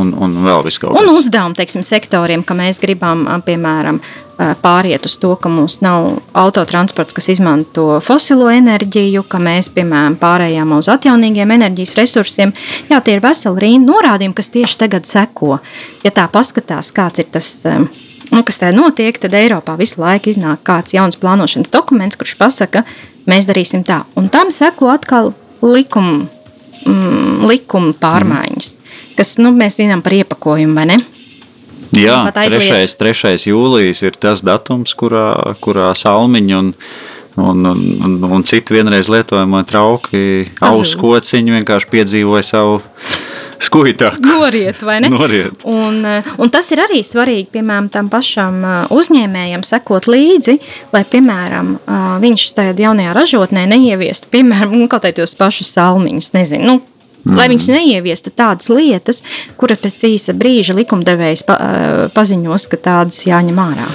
un, 0.00 0.14
un 0.16 0.36
vēl 0.46 0.62
viss 0.64 0.80
kaut 0.80 0.94
kas. 0.94 1.02
Un 1.02 1.12
uzdevumi, 1.12 1.56
teiksim, 1.58 1.84
sektoriem, 1.84 2.44
ka 2.46 2.56
mēs 2.56 2.80
gribam, 2.80 3.26
piemēram, 3.44 4.00
pāriet 4.64 5.04
uz 5.04 5.18
to, 5.20 5.34
ka 5.36 5.52
mums 5.52 5.78
nav 5.84 6.08
autotransports, 6.40 7.14
kas 7.16 7.28
izmanto 7.36 8.00
fosilo 8.04 8.48
enerģiju, 8.50 9.26
ka 9.28 9.42
mēs, 9.42 9.68
piemēram, 9.76 10.16
pārējām 10.22 10.72
uz 10.78 10.88
atjaunīgiem 10.94 11.52
enerģijas 11.58 11.94
resursiem. 12.00 12.54
Jā, 12.88 13.02
tie 13.04 13.18
ir 13.18 13.22
veseli 13.24 13.66
rīni 13.66 13.84
norādījumi, 13.84 14.36
kas 14.40 14.50
tieši 14.56 14.80
tagad 14.86 15.10
seko. 15.10 15.60
Ja 16.06 16.16
tā 16.16 16.26
paskatās, 16.32 16.94
kāds 16.96 17.22
ir 17.22 17.30
tas. 17.34 17.52
Nu, 18.32 18.40
kas 18.46 18.60
tā 18.60 18.70
notiek, 18.74 19.18
tad 19.20 19.34
Eiropā 19.36 19.74
visu 19.80 20.00
laiku 20.00 20.30
iznāk 20.32 20.62
kāds 20.66 20.94
jauns 20.96 21.18
plānošanas 21.20 21.72
dokuments, 21.72 22.16
kurš 22.20 22.36
pasaka, 22.40 22.84
mēs 23.28 23.48
darīsim 23.48 23.84
tā. 23.86 24.02
Un 24.18 24.30
tam 24.32 24.52
seko 24.54 24.88
atkal 24.94 25.32
likuma, 25.64 26.24
mm, 26.86 27.44
likuma 27.50 27.92
pārmaiņas, 28.00 28.70
kas 29.18 29.36
nu, 29.40 29.52
mēs 29.52 29.80
zinām 29.80 30.02
par 30.04 30.16
iepakojumu, 30.16 30.76
vai 30.78 30.88
ne? 30.94 30.98
Jā, 31.94 32.20
3. 32.34 32.96
3. 32.98 33.34
jūlijas 33.50 34.02
ir 34.02 34.16
tas 34.18 34.42
datums, 34.42 34.94
kurā, 34.98 35.54
kurā 35.62 35.92
salmiņi 35.94 36.56
un, 36.58 36.72
un, 37.38 37.68
un, 37.70 38.16
un, 38.26 38.46
citi 38.46 38.74
vienreiz 38.74 39.10
lietojamie 39.12 39.62
trauki, 39.68 40.48
auskociņi 40.64 41.54
vienkārši 41.60 41.90
piedzīvoja 41.92 42.46
savu 42.46 42.80
skuitāk. 43.64 44.18
Noriet, 44.22 44.82
vai 44.86 45.00
ne? 45.04 45.10
Noriet. 45.12 45.64
Un, 45.68 46.00
un 46.04 46.52
tas 46.52 46.70
ir 46.74 46.82
arī 46.84 47.02
svarīgi, 47.06 47.50
piemēram, 47.56 47.90
tam 47.92 48.10
pašam 48.12 48.62
uzņēmējam 48.94 49.64
sekot 49.66 50.08
līdzi, 50.10 50.58
lai, 50.94 51.04
piemēram, 51.08 51.76
viņš 52.24 52.48
tajā 52.56 52.74
jaunajā 52.86 53.14
ražotnē 53.16 53.68
neieviestu, 53.74 54.30
piemēram, 54.34 54.76
nu, 54.78 54.88
kaut 54.92 55.06
kādus 55.06 55.36
pašus 55.38 55.72
salmiņus, 55.76 56.34
nezinu, 56.38 56.66
nu, 56.72 56.80
Mm. 57.24 57.38
Lai 57.40 57.46
viņš 57.48 57.70
neieviestu 57.72 58.28
tādas 58.36 58.68
lietas, 58.68 59.22
kuras 59.56 59.80
pēc 59.80 60.02
īsa 60.10 60.34
brīža 60.36 60.76
likumdevējs 60.76 61.44
pa, 61.48 61.56
paziņos, 62.12 62.66
ka 62.68 62.78
tādas 62.84 63.22
jāņem 63.24 63.60
ārā. 63.64 63.88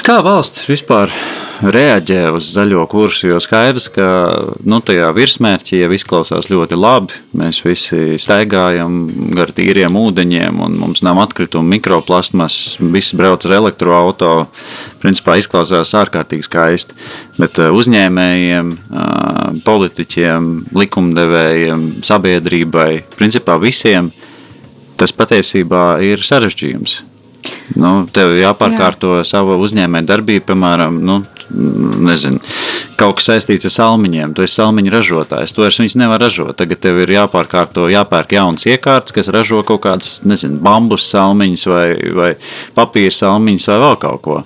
Kā 0.00 0.22
valsts 0.24 0.64
vispār 0.70 1.12
reaģē 1.60 2.30
uz 2.34 2.48
zaļo 2.54 2.84
kursu. 2.90 3.28
Jo 3.30 3.40
skaidrs, 3.42 3.88
ka 3.92 4.06
nu, 4.64 4.80
tajā 4.84 5.10
virsmērķī 5.16 5.82
jau 5.82 5.90
izklausās 5.94 6.50
ļoti 6.52 6.78
labi. 6.78 7.16
Mēs 7.36 7.60
visi 7.64 8.18
staigājam 8.20 9.02
gar 9.36 9.52
tīriem 9.56 9.96
ūdeņiem, 10.00 10.60
un 10.64 10.78
mums 10.80 11.04
nav 11.06 11.20
atkritumu 11.24 11.76
mikroplasmas. 11.76 12.78
Visi 12.80 13.18
brauc 13.18 13.44
ar 13.48 13.56
elektroautorātu. 13.60 14.48
Principā 15.00 15.38
izklausās 15.40 15.94
ārkārtīgi 15.96 16.44
skaisti. 16.44 16.96
Bet 17.40 17.60
uh, 17.60 17.70
uzņēmējiem, 17.72 18.72
uh, 18.90 19.60
politiķiem, 19.64 20.50
likumdevējiem, 20.76 21.86
sabiedrībai, 22.04 22.90
principā 23.16 23.56
visiem 23.62 24.10
tas 25.00 25.14
patiesībā 25.16 26.02
ir 26.04 26.20
sarežģījums. 26.20 27.00
Nu, 27.80 28.04
tev 28.12 28.34
jāpārkārto 28.36 29.14
Jā. 29.20 29.26
sava 29.30 29.56
uzņēmēja 29.62 30.08
darbība, 30.10 30.50
piemēram, 30.50 30.98
nu, 31.06 31.20
nezinu, 31.50 32.40
kaut 33.00 33.18
kas 33.18 33.30
saistīts 33.30 33.68
ar 33.68 33.74
salmiņiem. 33.74 34.34
Tu 34.36 34.46
esi 34.46 34.58
salmiņu 34.60 34.94
ražotājs, 34.94 35.54
to 35.56 35.66
viņus 35.66 35.98
nevar 36.00 36.22
ražot. 36.22 36.54
Tagad 36.60 36.82
tev 36.82 37.02
ir 37.04 37.14
jāpārkārto, 37.16 37.88
jāpērk 37.92 38.34
jauns 38.38 38.66
iekārts, 38.70 39.14
kas 39.16 39.30
ražo 39.32 39.62
kaut 39.66 39.84
kādas, 39.86 40.20
nezinu, 40.26 40.60
bambus 40.64 41.08
salmiņus 41.12 41.66
vai, 41.70 41.86
vai 42.16 42.34
papīra 42.76 43.14
salmiņus 43.14 43.70
vai 43.72 43.80
vēl 43.86 43.96
kaut 44.04 44.22
ko. 44.26 44.42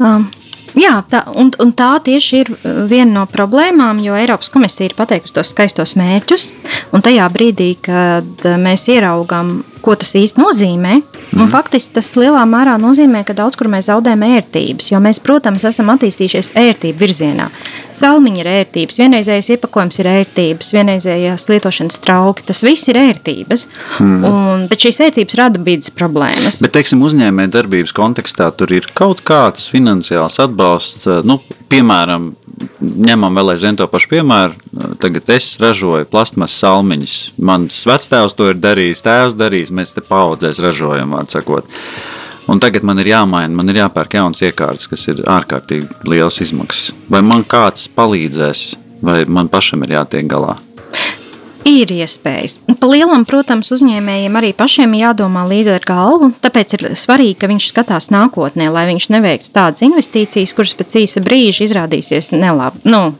Um. 0.00 0.30
Jā, 0.74 0.96
tā, 1.06 1.20
un, 1.38 1.52
un 1.62 1.70
tā 1.78 1.92
tieši 2.02 2.38
ir 2.42 2.48
viena 2.90 3.20
no 3.20 3.24
problēmām, 3.30 4.00
jo 4.02 4.16
Eiropas 4.18 4.50
komisija 4.50 4.88
ir 4.88 4.96
pateikusi 4.98 5.36
tos 5.36 5.52
skaistos 5.54 5.94
mērķus. 5.98 6.48
Un 6.90 7.04
tajā 7.04 7.28
brīdī, 7.30 7.68
kad 7.84 8.42
mēs 8.58 8.88
ieraugām, 8.90 9.60
ko 9.84 9.94
tas 10.00 10.10
īsti 10.18 10.42
nozīmē. 10.42 10.96
Un 11.34 11.50
faktiski 11.50 11.96
tas 11.96 12.12
lielā 12.18 12.44
mērā 12.46 12.76
nozīmē, 12.78 13.24
ka 13.26 13.34
daudz 13.34 13.58
kur 13.58 13.66
mēs 13.72 13.88
zaudējam 13.90 14.22
ērtības, 14.26 14.92
jo 14.92 15.00
mēs, 15.02 15.18
protams, 15.22 15.64
esam 15.66 15.90
attīstījušies 15.94 16.52
ērtību 16.60 17.00
virzienā. 17.00 17.48
Salmiņa 17.94 18.40
ir 18.42 18.50
ērtības, 18.50 18.98
vienreizējais 18.98 19.50
iepakojums 19.54 20.00
ir 20.02 20.08
ērtības, 20.10 20.70
vienreizējās 20.74 21.48
lietošanas 21.50 22.00
trauki. 22.02 22.46
Tas 22.48 22.62
viss 22.66 22.90
ir 22.90 22.98
ērtības. 22.98 23.66
Mm. 24.02 24.24
Un, 24.28 24.64
bet 24.70 24.86
šīs 24.86 25.00
ērtības 25.08 25.38
rada 25.38 25.62
vidas 25.62 25.92
problēmas. 25.94 26.58
Bet, 26.64 26.74
teiksim, 26.74 27.04
uzņēmē 27.06 27.46
darbības 27.54 27.94
kontekstā 27.94 28.50
tur 28.58 28.72
ir 28.74 28.88
kaut 28.98 29.22
kāds 29.26 29.68
finansiāls 29.72 30.40
atbalsts, 30.42 31.06
nu, 31.26 31.38
piemēram, 31.72 32.32
ņemam 32.80 33.38
vēl 33.38 33.54
aizvien 33.54 33.78
to 33.78 33.86
pašu 33.90 34.10
piemēru. 34.14 34.58
Tagad 35.02 35.30
es 35.34 35.52
ražoju 35.62 36.08
plastmasas 36.10 36.58
salmiņus. 36.64 37.16
Mans 37.44 37.80
vectēvs 37.88 38.36
to 38.38 38.50
ir 38.52 38.58
darījis, 38.62 39.04
tēvs 39.06 39.38
darījis, 39.38 39.74
mēs 39.74 39.94
te 39.96 40.04
paudzēs 40.04 40.62
ražojam, 40.64 41.14
vārds 41.16 41.38
sakot. 41.38 41.70
Un 42.44 42.60
tagad 42.60 42.84
man 42.84 43.00
ir 43.00 43.08
jāmaina, 43.08 43.54
man 43.56 43.72
ir 43.72 43.80
jāpērk 43.80 44.18
jauns 44.18 44.42
iekārts, 44.44 44.88
kas 44.90 45.06
ir 45.08 45.22
ārkārtīgi 45.30 45.88
liels 46.10 46.42
izmaksas. 46.44 46.92
Vai 47.08 47.22
man 47.24 47.44
kāds 47.48 47.86
palīdzēs, 47.96 48.66
vai 49.04 49.22
man 49.24 49.48
pašam 49.52 49.86
ir 49.86 49.96
jātiek 49.96 50.28
galā? 50.28 50.58
Ir 51.64 51.88
iespējas. 51.88 52.58
Pa 52.76 52.88
lielam, 52.90 53.24
protams, 53.24 53.70
uzņēmējiem 53.72 54.34
arī 54.36 54.50
pašiem 54.52 54.98
jādomā 54.98 55.46
līdzi 55.48 55.72
ar 55.72 55.86
galvu. 55.88 56.28
Tāpēc 56.44 56.76
ir 56.76 56.84
svarīgi, 57.00 57.38
ka 57.40 57.48
viņš 57.48 57.70
skatās 57.70 58.10
nākotnē, 58.12 58.68
lai 58.68 58.84
viņš 58.90 59.08
neveiktu 59.14 59.48
tādas 59.56 59.80
investīcijas, 59.86 60.52
kuras 60.52 60.76
pēc 60.76 60.98
īsa 61.00 61.24
brīža 61.24 61.64
izrādīsies 61.64 62.34
nelabi. 62.36 62.84
Nu, 62.84 63.14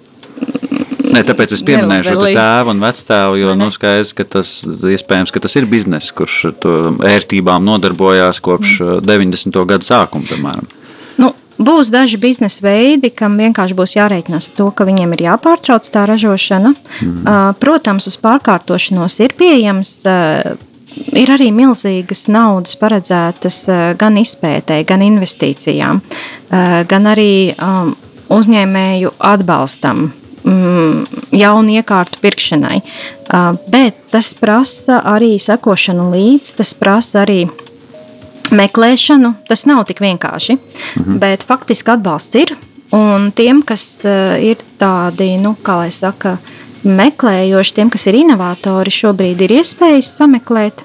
Ne, 1.15 1.23
tāpēc 1.27 1.55
es 1.57 1.63
pieminēju 1.67 2.07
šo 2.09 2.29
tēvu 2.35 2.75
un 2.75 2.83
vectēvu, 2.83 3.39
jo 3.41 3.55
nu, 3.59 3.71
skaidrs, 3.75 4.15
ka 4.17 4.27
tas, 4.37 4.57
iespējams, 4.67 5.33
ka 5.35 5.43
tas 5.45 5.55
ir 5.61 5.69
bizness, 5.71 6.15
kurš 6.17 6.39
ar 6.51 6.57
to 6.65 6.75
ērtībām 7.07 7.65
nodarbojās 7.67 8.43
kopš 8.45 8.81
mm. 8.81 9.05
90. 9.07 9.61
gada 9.71 9.87
sākuma, 9.87 10.27
piemēram. 10.31 10.69
Nu, 11.23 11.33
Būs 11.55 11.93
daži 11.95 12.19
biznesa 12.19 12.65
veidi, 12.67 13.13
kam 13.15 13.37
vienkārši 13.39 13.77
būs 13.79 13.95
jārēķinās 13.95 14.51
ar 14.51 14.57
to, 14.59 14.69
ka 14.75 14.87
viņiem 14.89 15.13
ir 15.15 15.27
jāpārtrauc 15.29 15.87
tā 15.87 16.03
ražošana. 16.11 16.75
Mm. 16.75 17.29
Protams, 17.63 18.09
uz 18.11 18.19
pārkārtošanos 18.19 19.21
ir 19.23 19.37
pieejams. 19.39 19.93
Ir 21.15 21.31
arī 21.35 21.49
milzīgas 21.55 22.27
naudas 22.31 22.77
paredzētas 22.79 23.65
gan 23.99 24.19
izpētēji, 24.19 24.87
gan 24.87 25.03
investīcijām, 25.03 26.03
gan 26.91 27.09
arī 27.11 27.55
uzņēmēju 28.35 29.15
atbalstam 29.19 30.07
mm, 30.45 31.21
jaunu 31.35 31.77
iekārtu 31.81 32.21
pirkšanai. 32.23 32.81
Bet 33.73 33.99
tas 34.13 34.33
prasa 34.39 35.01
arī 35.15 35.35
sekošanu 35.43 36.11
līdzi, 36.13 36.57
tas 36.61 36.75
prasa 36.79 37.25
arī 37.25 37.45
meklēšanu. 38.55 39.35
Tas 39.49 39.65
nav 39.71 39.85
tik 39.89 40.03
vienkārši, 40.05 40.59
mhm. 40.59 41.19
bet 41.23 41.47
faktiski 41.47 41.97
atbalsts 41.97 42.41
ir. 42.41 42.57
Un 42.95 43.33
tiem, 43.35 43.65
kas 43.67 44.05
ir 44.05 44.61
tādi, 44.79 45.33
nu, 45.43 45.57
kā 45.67 45.81
lai 45.81 45.91
saka, 45.91 46.37
meklējoši, 46.85 47.75
tiem, 47.79 47.91
kas 47.91 48.05
ir 48.11 48.19
inovatori, 48.21 48.93
šobrīd 48.93 49.41
ir 49.47 49.57
iespējas 49.59 50.13
sameklēt. 50.19 50.85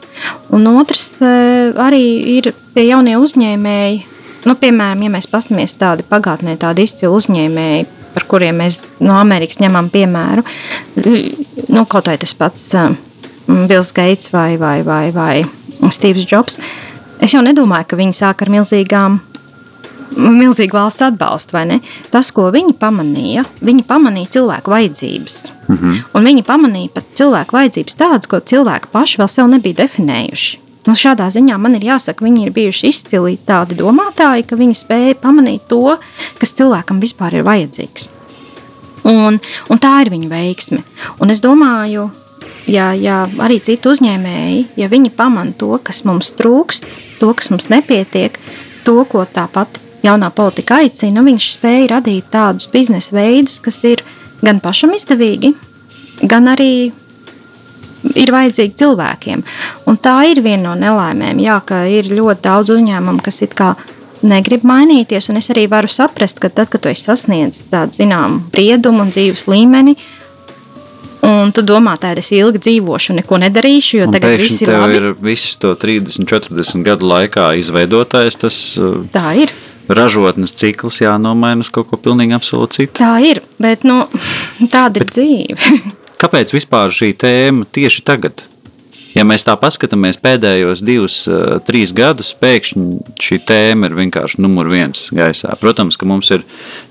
Un 0.56 0.65
otrs 0.72 1.19
arī 1.22 2.02
ir 2.38 2.54
tie 2.74 2.88
jaunie 2.88 3.17
uzņēmēji. 3.19 4.00
Nu, 4.48 4.56
piemēram, 4.56 5.04
ja 5.04 5.12
mēs 5.12 5.28
paskatāmies 5.28 5.76
tādi 5.78 6.06
pagātnē, 6.08 6.56
tādi 6.58 6.86
izcili 6.88 7.12
uzņēmēji, 7.12 7.88
par 8.13 8.26
kuriem 8.30 8.60
mēs 8.62 8.86
no 9.00 9.15
Amerikas 9.19 9.62
ņemam 9.62 9.89
piemēru. 9.93 10.43
Nu, 11.69 11.86
kaut 11.86 12.10
vai 12.10 12.17
tas 12.22 12.34
pats 12.34 12.72
Bills 13.48 13.93
Gates 13.95 14.32
vai, 14.34 14.58
vai, 14.58 14.82
vai, 14.86 15.10
vai 15.15 15.45
Steve's 15.89 16.28
Jobs. 16.30 16.60
Es 17.19 17.34
jau 17.36 17.41
nedomāju, 17.43 17.89
ka 17.89 18.00
viņi 18.00 18.15
sāk 18.22 18.45
ar 18.45 18.54
milzīgām 18.54 19.19
milzīgu 20.19 20.74
valsts 20.74 21.04
atbalstu, 21.06 21.54
vai 21.54 21.65
ne? 21.69 21.80
Tas, 22.13 22.32
ko 22.36 22.48
viņi 22.54 22.74
pamanīja, 22.82 23.43
viņi 23.65 23.86
pamanīja 23.88 24.34
cilvēku 24.38 24.74
vajadzības. 24.74 25.36
Mm 25.67 25.76
-hmm. 25.76 26.00
Un 26.13 26.26
viņi 26.26 26.45
pamanīja 26.48 26.93
pat 26.93 27.12
cilvēku 27.13 27.56
vajadzības 27.56 27.95
tādas, 27.95 28.28
ko 28.28 28.39
cilvēki 28.39 28.91
paši 28.91 29.22
vēl 29.22 29.28
sev 29.28 29.48
nebija 29.48 29.84
definējuši. 29.84 30.60
Nu, 30.89 30.95
šādā 30.97 31.28
ziņā 31.30 31.54
man 31.62 31.75
ir 31.78 31.84
jāsaka, 31.86 32.25
viņi 32.25 32.47
ir 32.47 32.54
bijuši 32.56 32.89
izcili 32.89 33.36
tādi 33.45 33.75
domātāji, 33.78 34.47
ka 34.49 34.58
viņi 34.58 34.78
spēja 34.80 35.17
pamanīt 35.21 35.67
to, 35.69 35.99
kas 36.39 36.56
cilvēkam 36.58 36.97
vispār 37.04 37.36
ir 37.38 37.43
vajadzīgs. 37.45 38.08
Un, 39.06 39.38
un 39.69 39.82
tā 39.82 39.91
ir 40.02 40.10
viņu 40.10 40.32
veiksme. 40.32 40.80
Un 41.21 41.30
es 41.30 41.43
domāju, 41.45 42.08
ja, 42.65 42.88
ja 42.97 43.19
arī 43.45 43.60
citu 43.62 43.93
uzņēmēji, 43.93 44.63
ja 44.82 44.89
viņi 44.89 45.13
pamana 45.13 45.54
to, 45.62 45.75
kas 45.78 46.02
mums 46.10 46.32
trūkst, 46.39 46.88
to, 47.19 47.30
kas 47.38 47.52
mums 47.54 47.69
nepietiek, 47.69 48.39
to, 48.88 48.97
ko 49.12 49.28
tāpat 49.30 49.78
jaunā 50.02 50.32
politika 50.34 50.80
aicina, 50.82 51.21
viņš 51.21 51.52
spēja 51.60 51.91
radīt 51.93 52.32
tādus 52.34 52.65
biznesa 52.73 53.13
veidus, 53.19 53.60
kas 53.62 53.78
ir 53.86 54.02
gan 54.41 54.58
pašam 54.63 54.97
izdevīgi, 54.97 55.54
gan 56.25 56.49
arī 56.49 56.71
ir 58.15 58.32
vajadzīgi 58.32 58.78
cilvēkiem. 58.80 59.43
Un 59.89 59.97
tā 59.97 60.19
ir 60.30 60.43
viena 60.45 60.69
no 60.69 60.75
nelaimēm, 60.78 61.41
jā, 61.41 61.58
ka 61.65 61.84
ir 61.89 62.12
ļoti 62.13 62.45
daudz 62.45 62.75
uzņēmumu, 62.75 63.23
kas 63.25 63.41
it 63.45 63.56
kā 63.58 63.73
negrib 64.21 64.65
mainīties. 64.67 65.32
Un 65.32 65.39
es 65.41 65.49
arī 65.49 65.65
varu 65.71 65.89
saprast, 65.89 66.41
ka 66.43 66.52
tad, 66.54 66.69
kad 66.69 66.84
tu 66.84 66.91
esi 66.91 67.08
sasniedzis 67.08 67.71
tādu 67.73 67.97
zināmu 68.02 68.43
briedumu 68.54 69.06
un 69.08 69.13
dzīves 69.15 69.47
līmeni, 69.49 69.97
Un 71.19 71.52
tu 71.52 71.63
domā, 71.67 71.97
tā 71.99 72.13
es 72.19 72.30
ilgi 72.32 72.62
dzīvošu, 72.63 73.15
neko 73.17 73.39
nedarīšu, 73.43 73.97
jo 73.99 74.06
un 74.08 74.13
tagad 74.15 74.39
viss 74.39 74.62
ir 74.63 74.71
labi. 74.71 74.95
ir 74.95 75.08
viss 75.19 75.58
to 75.60 75.73
30, 75.75 76.23
40 76.30 76.86
gadu 76.86 77.10
laikā 77.10 77.49
izveidotais. 77.60 78.38
Tas, 78.39 78.56
tā 79.12 79.25
ir. 79.43 79.54
ražotnes 79.89 80.54
cikls 80.56 81.02
jānomaina 81.02 81.65
uz 81.65 81.71
kaut 81.73 81.89
ko 81.91 81.99
pilnīgi 81.99 82.38
absolūti 82.38 82.84
citu. 82.84 82.95
Tā 83.02 83.17
ir, 83.25 83.41
bet 83.60 83.84
nu, 83.84 84.06
tāda 84.73 85.02
ir 85.02 85.10
dzīve. 85.12 85.75
Kāpēc 86.21 86.56
vispār 86.56 86.95
šī 86.95 87.12
tēma 87.19 87.67
tieši 87.67 88.06
tagad? 88.08 88.45
Ja 89.15 89.24
mēs 89.26 89.43
tā 89.45 89.56
paskatāmies 89.58 90.19
pēdējos 90.22 90.84
divus, 90.86 91.15
eh, 91.28 91.58
trīs 91.65 91.93
gadus, 91.95 92.34
pēkšņi 92.38 93.15
šī 93.19 93.39
tēma 93.50 93.89
ir 93.89 93.98
vienkārši 93.98 94.41
numur 94.43 94.69
viens 94.69 95.10
gaisā. 95.15 95.56
Protams, 95.60 95.98
ka 95.98 96.06
mums 96.06 96.30
ir 96.32 96.43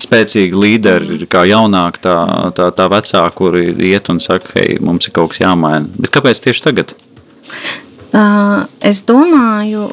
spēcīgi 0.03 0.53
līderi, 0.53 1.27
kā 1.31 1.45
jaunāki, 1.47 2.03
tā, 2.03 2.17
tā, 2.57 2.71
tā 2.75 2.89
vecāki, 2.91 3.35
kuri 3.35 3.63
iet 3.91 4.09
un 4.09 4.19
saka, 4.19 4.51
hei, 4.55 4.77
mums 4.81 5.07
ir 5.07 5.15
kaut 5.15 5.31
kas 5.31 5.39
jāmaina. 5.45 5.87
Bet 5.97 6.11
kāpēc 6.11 6.43
tieši 6.43 6.65
tagad? 6.67 6.93
Es 8.81 9.03
domāju, 9.05 9.89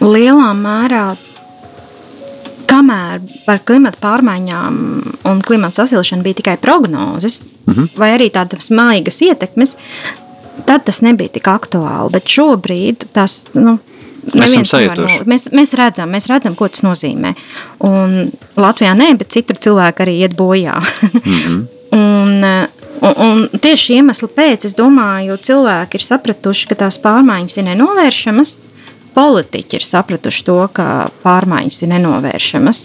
lielā 0.00 0.50
mērā 0.56 1.04
kamēr 2.72 3.22
par 3.46 3.60
klimatu 3.66 4.00
pārmaiņām 4.02 4.76
un 5.28 5.42
klimatu 5.44 5.82
sasilšanu 5.82 6.24
bija 6.26 6.40
tikai 6.40 6.56
prognozes, 6.60 7.52
mm 7.66 7.74
-hmm. 7.74 7.88
vai 7.98 8.12
arī 8.16 8.30
tādas 8.32 8.70
maigas 8.70 9.20
ietekmes, 9.22 9.76
tad 10.66 10.84
tas 10.88 11.00
nebija 11.04 11.32
tik 11.38 11.48
aktuāli. 11.50 12.12
Bet 12.14 12.30
šobrīd 12.30 13.08
tas. 13.16 13.54
Nu, 13.58 13.78
Mēs, 14.22 14.52
no, 14.54 15.06
mēs, 15.26 15.48
mēs, 15.50 15.72
redzam, 15.74 16.12
mēs 16.14 16.28
redzam, 16.30 16.54
ko 16.54 16.68
tas 16.70 16.84
nozīmē. 16.86 17.32
Un 17.82 18.28
Latvijā 18.54 18.92
nē, 18.94 19.08
bet 19.18 19.34
citur 19.34 19.58
cilvēki 19.58 20.04
arī 20.04 20.14
iet 20.20 20.36
bojā. 20.38 20.76
mm 20.78 21.40
-hmm. 21.40 21.64
un, 22.04 22.44
un, 23.00 23.16
un 23.26 23.48
tieši 23.58 23.98
iemeslu 23.98 24.28
pēc, 24.28 24.68
es 24.68 24.76
domāju, 24.78 25.40
cilvēki 25.42 25.98
ir 25.98 26.04
sapratuši, 26.06 26.68
ka 26.70 26.78
tās 26.84 27.00
pārmaiņas 27.02 27.58
ir 27.58 27.66
nenovēršamas 27.72 28.54
politiķi 29.14 29.78
ir 29.78 29.84
sapratuši 29.86 30.44
to, 30.46 30.58
ka 30.74 30.86
pārmaiņas 31.22 31.82
ir 31.84 31.92
nenovēršamas. 31.92 32.82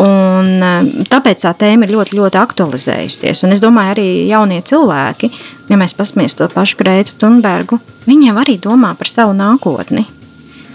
Un, 0.00 0.50
eh, 0.62 1.04
tāpēc 1.10 1.44
tā 1.46 1.54
tēma 1.58 1.86
ir 1.86 1.94
ļoti, 1.96 2.18
ļoti 2.18 2.40
aktualizējusies. 2.40 3.44
Un 3.44 3.52
es 3.52 3.60
domāju, 3.60 3.94
arī 3.94 4.08
jaunie 4.28 4.62
cilvēki, 4.62 5.30
ja 5.68 5.76
mēs 5.76 5.96
paskatāmies 5.96 6.36
to 6.38 6.48
pašu 6.48 6.76
Grētu 6.76 7.18
Thunbergu, 7.18 7.80
viņiem 8.06 8.40
arī 8.40 8.58
domā 8.60 8.96
par 8.96 9.08
savu 9.08 9.34
nākotni. 9.34 10.06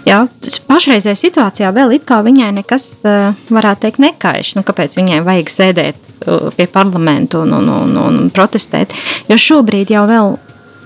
Jā, 0.08 0.22
pašreizējā 0.68 1.16
situācijā 1.18 1.70
vēl 1.76 1.92
it 1.98 2.06
kā 2.08 2.22
viņai 2.24 2.50
nekas, 2.56 3.04
eh, 3.04 3.34
varētu 3.52 3.84
teikt, 3.84 3.98
nekaiš. 3.98 4.54
Nu, 4.56 4.62
kāpēc 4.62 4.96
viņai 4.96 5.24
vajag 5.24 5.52
sēdēt 5.52 5.96
eh, 5.96 6.50
pie 6.56 6.66
parlamenta 6.66 7.42
un, 7.42 7.52
un, 7.52 7.68
un, 7.68 7.96
un 7.96 8.30
protestēt? 8.30 8.94
Jo 9.28 9.36
šobrīd 9.36 9.92
jau 9.92 10.06
vēl, 10.08 10.38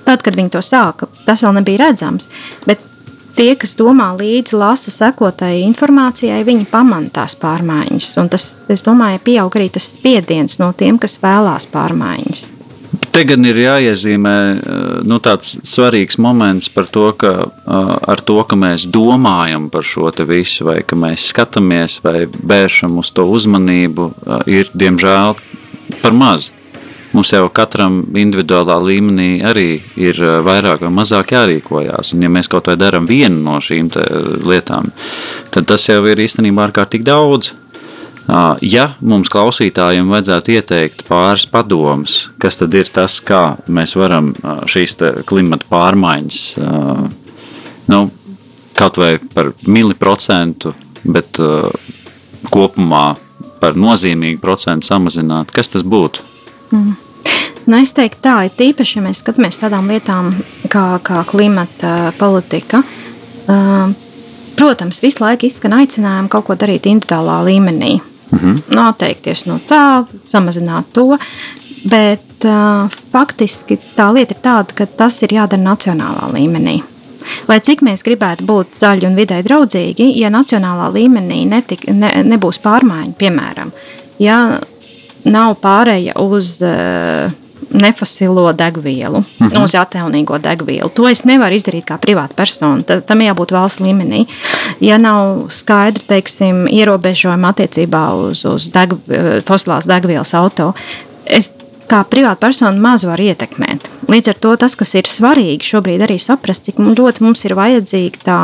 tad, 0.05 0.23
kad 0.23 0.35
viņi 0.35 0.51
to 0.51 0.65
sāka, 0.65 1.09
tas 1.27 1.45
vēl 1.47 1.55
nebija 1.61 1.87
redzams. 1.87 2.29
Bet 2.67 2.83
tie, 3.37 3.53
kas 3.59 3.75
domā 3.79 4.11
līdzi, 4.19 4.57
lasa 4.59 4.93
sekotai 4.95 5.63
informācijai, 5.65 6.43
viņi 6.47 6.67
pamana 6.71 7.11
tās 7.15 7.37
pārmaiņas. 7.39 8.11
Un 8.23 8.31
tas, 8.33 8.49
es 8.73 8.85
domāju, 8.87 9.23
pieaug 9.27 9.57
arī 9.59 9.71
tas 9.75 9.95
spiediens 9.97 10.61
no 10.63 10.73
tiem, 10.77 10.99
kas 11.03 11.19
vēlās 11.23 11.69
pārmaiņas. 11.73 12.51
Te 13.15 13.23
gan 13.27 13.47
ir 13.47 13.59
jāiezīmē 13.63 14.35
eh, 14.35 14.59
nu, 15.07 15.21
tāds 15.23 15.55
svarīgs 15.67 16.19
moments 16.19 16.71
par 16.75 16.89
to, 16.91 17.09
ka 17.19 17.33
eh, 17.47 17.93
ar 18.15 18.23
to, 18.27 18.41
ka 18.49 18.59
mēs 18.59 18.89
domājam 18.91 19.69
par 19.71 19.87
šo 19.87 20.11
visu, 20.27 20.67
vai 20.67 20.81
ka 20.83 20.99
mēs 20.99 21.29
skatāmies 21.31 22.01
vai 22.03 22.25
vēršam 22.27 22.99
uz 22.99 23.13
to 23.15 23.27
uzmanību, 23.31 24.11
eh, 24.11 24.45
ir 24.61 24.75
diemžēl 24.75 25.39
par 26.03 26.15
maz 26.15 26.51
mums 27.15 27.33
jau 27.33 27.47
katram 27.55 28.03
individuālā 28.19 28.77
līmenī 28.83 29.29
arī 29.47 29.69
ir 30.01 30.19
eh, 30.21 30.39
vairāk 30.45 30.85
vai 30.85 30.93
mazāk 30.95 31.35
jārīkojās. 31.35 32.15
Un, 32.15 32.25
ja 32.27 32.33
mēs 32.33 32.51
kaut 32.53 32.71
vai 32.71 32.77
darām 32.81 33.09
vienu 33.09 33.41
no 33.47 33.61
šīm 33.63 33.91
lietām, 34.45 34.91
tad 35.55 35.71
tas 35.71 35.89
jau 35.89 36.03
ir 36.11 36.25
īstenībā 36.25 36.69
ārkārtīgi 36.69 37.07
daudz. 37.07 37.55
Ja 38.65 38.87
mums 39.05 39.29
klausītājiem 39.29 40.09
vajadzētu 40.09 40.55
ieteikt 40.55 41.03
pāris 41.05 41.45
padomus, 41.45 42.31
kas 42.41 42.57
tad 42.57 42.73
ir 42.73 42.89
tas, 42.89 43.19
kā 43.21 43.59
mēs 43.69 43.93
varam 44.01 44.31
šīs 44.65 44.97
klimata 45.29 45.69
pārmaiņas, 45.69 46.39
nu, 47.93 48.01
kaut 48.81 48.97
vai 48.97 49.11
par 49.35 49.53
miliprocentu, 49.69 50.73
bet 51.05 51.37
kopumā 52.49 53.05
par 53.61 53.77
nozīmīgu 53.77 54.41
procentu 54.41 54.89
samazināt, 54.89 55.53
kas 55.53 55.69
tas 55.77 55.85
būtu? 55.85 56.25
Mm. 56.73 57.04
Nu, 57.67 57.79
es 57.81 57.95
teiktu, 57.97 58.21
tā 58.27 58.35
ir 58.45 58.53
tīpaši, 58.59 58.99
ja 58.99 59.05
mēs 59.07 59.23
skatāmies 59.23 59.59
tādām 59.61 59.89
lietām 59.89 60.35
kā, 60.69 60.99
kā 61.03 61.23
klimata 61.29 62.13
politika. 62.19 62.83
Protams, 64.55 65.01
visu 65.03 65.25
laiku 65.25 65.49
izskan 65.49 65.73
aicinājumi 65.81 66.31
kaut 66.33 66.47
ko 66.49 66.57
darīt 66.61 66.87
individuālā 66.91 67.41
līmenī. 67.49 67.99
Mm 68.31 68.39
-hmm. 68.39 68.63
Noteikties 68.75 69.47
no 69.47 69.59
tā, 69.69 70.05
samazināt 70.29 70.85
to. 70.93 71.19
Bet 71.91 72.45
uh, 72.45 72.89
faktiski 73.13 73.79
tā 73.97 74.13
lieta 74.15 74.35
ir 74.35 74.41
tāda, 74.43 74.75
ka 74.75 74.87
tas 74.87 75.23
ir 75.23 75.33
jādara 75.33 75.63
nacionālā 75.63 76.33
līmenī. 76.33 76.83
Lai 77.49 77.61
cik 77.61 77.83
mēs 77.83 78.05
gribētu 78.05 78.45
būt 78.45 78.67
zaļi 78.81 79.07
un 79.07 79.17
vidē 79.17 79.43
draudzīgi, 79.43 80.19
ja 80.21 80.31
nacionālā 80.31 80.93
līmenī 80.93 81.45
netik, 81.49 81.87
ne, 81.89 82.23
nebūs 82.25 82.59
pārmaiņu, 82.59 83.13
piemēram, 83.19 83.73
ja 84.19 84.61
nav 85.25 85.57
pārēja 85.63 86.13
uz 86.21 86.63
uh, 86.63 87.33
nefosilo 87.75 88.53
degvielu, 88.53 89.19
mhm. 89.19 89.51
-huh. 89.51 89.65
uz 89.65 89.75
atjaunīgo 89.75 90.39
degvielu. 90.39 90.89
To 90.89 91.09
es 91.09 91.25
nevaru 91.25 91.55
izdarīt 91.55 91.85
kā 91.89 91.99
privāta 91.99 92.35
persona. 92.37 92.83
Tam 92.83 93.21
jābūt 93.21 93.53
valsts 93.53 93.83
līmenī. 93.83 94.27
Ja 94.81 94.99
nav 94.99 95.51
skaidri 95.51 96.05
teiksim, 96.07 96.67
ierobežojumi 96.71 97.51
attiecībā 97.51 98.05
uz, 98.15 98.45
uz 98.45 98.71
deg, 98.71 98.95
fosilās 99.47 99.87
degvielas 99.87 100.35
auto, 100.35 100.73
es 101.27 101.51
kā 101.91 102.05
privāta 102.09 102.41
persona 102.47 102.81
maz 102.81 103.05
var 103.05 103.21
ietekmēt. 103.21 103.89
Līdz 104.09 104.29
ar 104.29 104.41
to 104.41 104.57
tas, 104.57 104.77
kas 104.77 104.95
ir 104.95 105.09
svarīgi 105.11 105.65
šobrīd, 105.75 106.05
arī 106.07 106.19
saprast, 106.23 106.65
cik 106.65 106.79
ļoti 106.79 107.25
mums 107.25 107.45
ir 107.45 107.57
vajadzīga 107.59 108.23
tā 108.25 108.39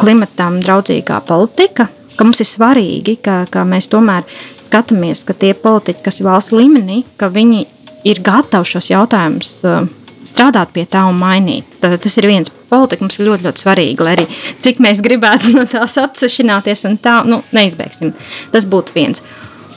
klimatam 0.00 0.60
draudzīgā 0.64 1.20
politika, 1.26 1.88
ka 2.16 2.24
mums 2.24 2.40
ir 2.40 2.48
svarīgi, 2.48 3.16
ka, 3.24 3.44
ka 3.50 3.64
mēs 3.68 3.90
tomēr 3.92 4.24
skatāmies, 4.62 5.24
ka 5.26 5.34
tie 5.34 5.54
politiķi, 5.54 6.02
kas 6.04 6.20
ir 6.20 6.28
valsts 6.30 6.54
līmenī, 6.54 7.02
ka 7.16 7.30
viņi 7.32 7.66
ir 8.08 8.20
gatavi 8.24 8.68
šos 8.68 8.90
jautājumus 8.90 9.52
uh, 9.68 9.84
strādāt 10.26 10.72
pie 10.74 10.84
tā 10.88 11.04
un 11.08 11.18
mainīt. 11.20 11.68
Tad 11.80 11.96
tas 12.02 12.16
ir 12.20 12.28
viens 12.30 12.50
politika, 12.70 13.04
mums 13.04 13.18
ir 13.18 13.28
ļoti, 13.28 13.46
ļoti 13.48 13.64
svarīgi, 13.64 14.04
lai 14.04 14.16
arī 14.18 14.26
cik 14.62 14.82
mēs 14.84 15.02
gribētu 15.04 15.54
no 15.56 15.66
tās 15.68 15.96
atsevišķināties 16.00 16.86
un 16.88 16.98
tā, 17.02 17.20
nu, 17.28 17.42
neizbēgsim. 17.56 18.12
Tas 18.52 18.68
būtu 18.70 18.96
viens. 18.96 19.24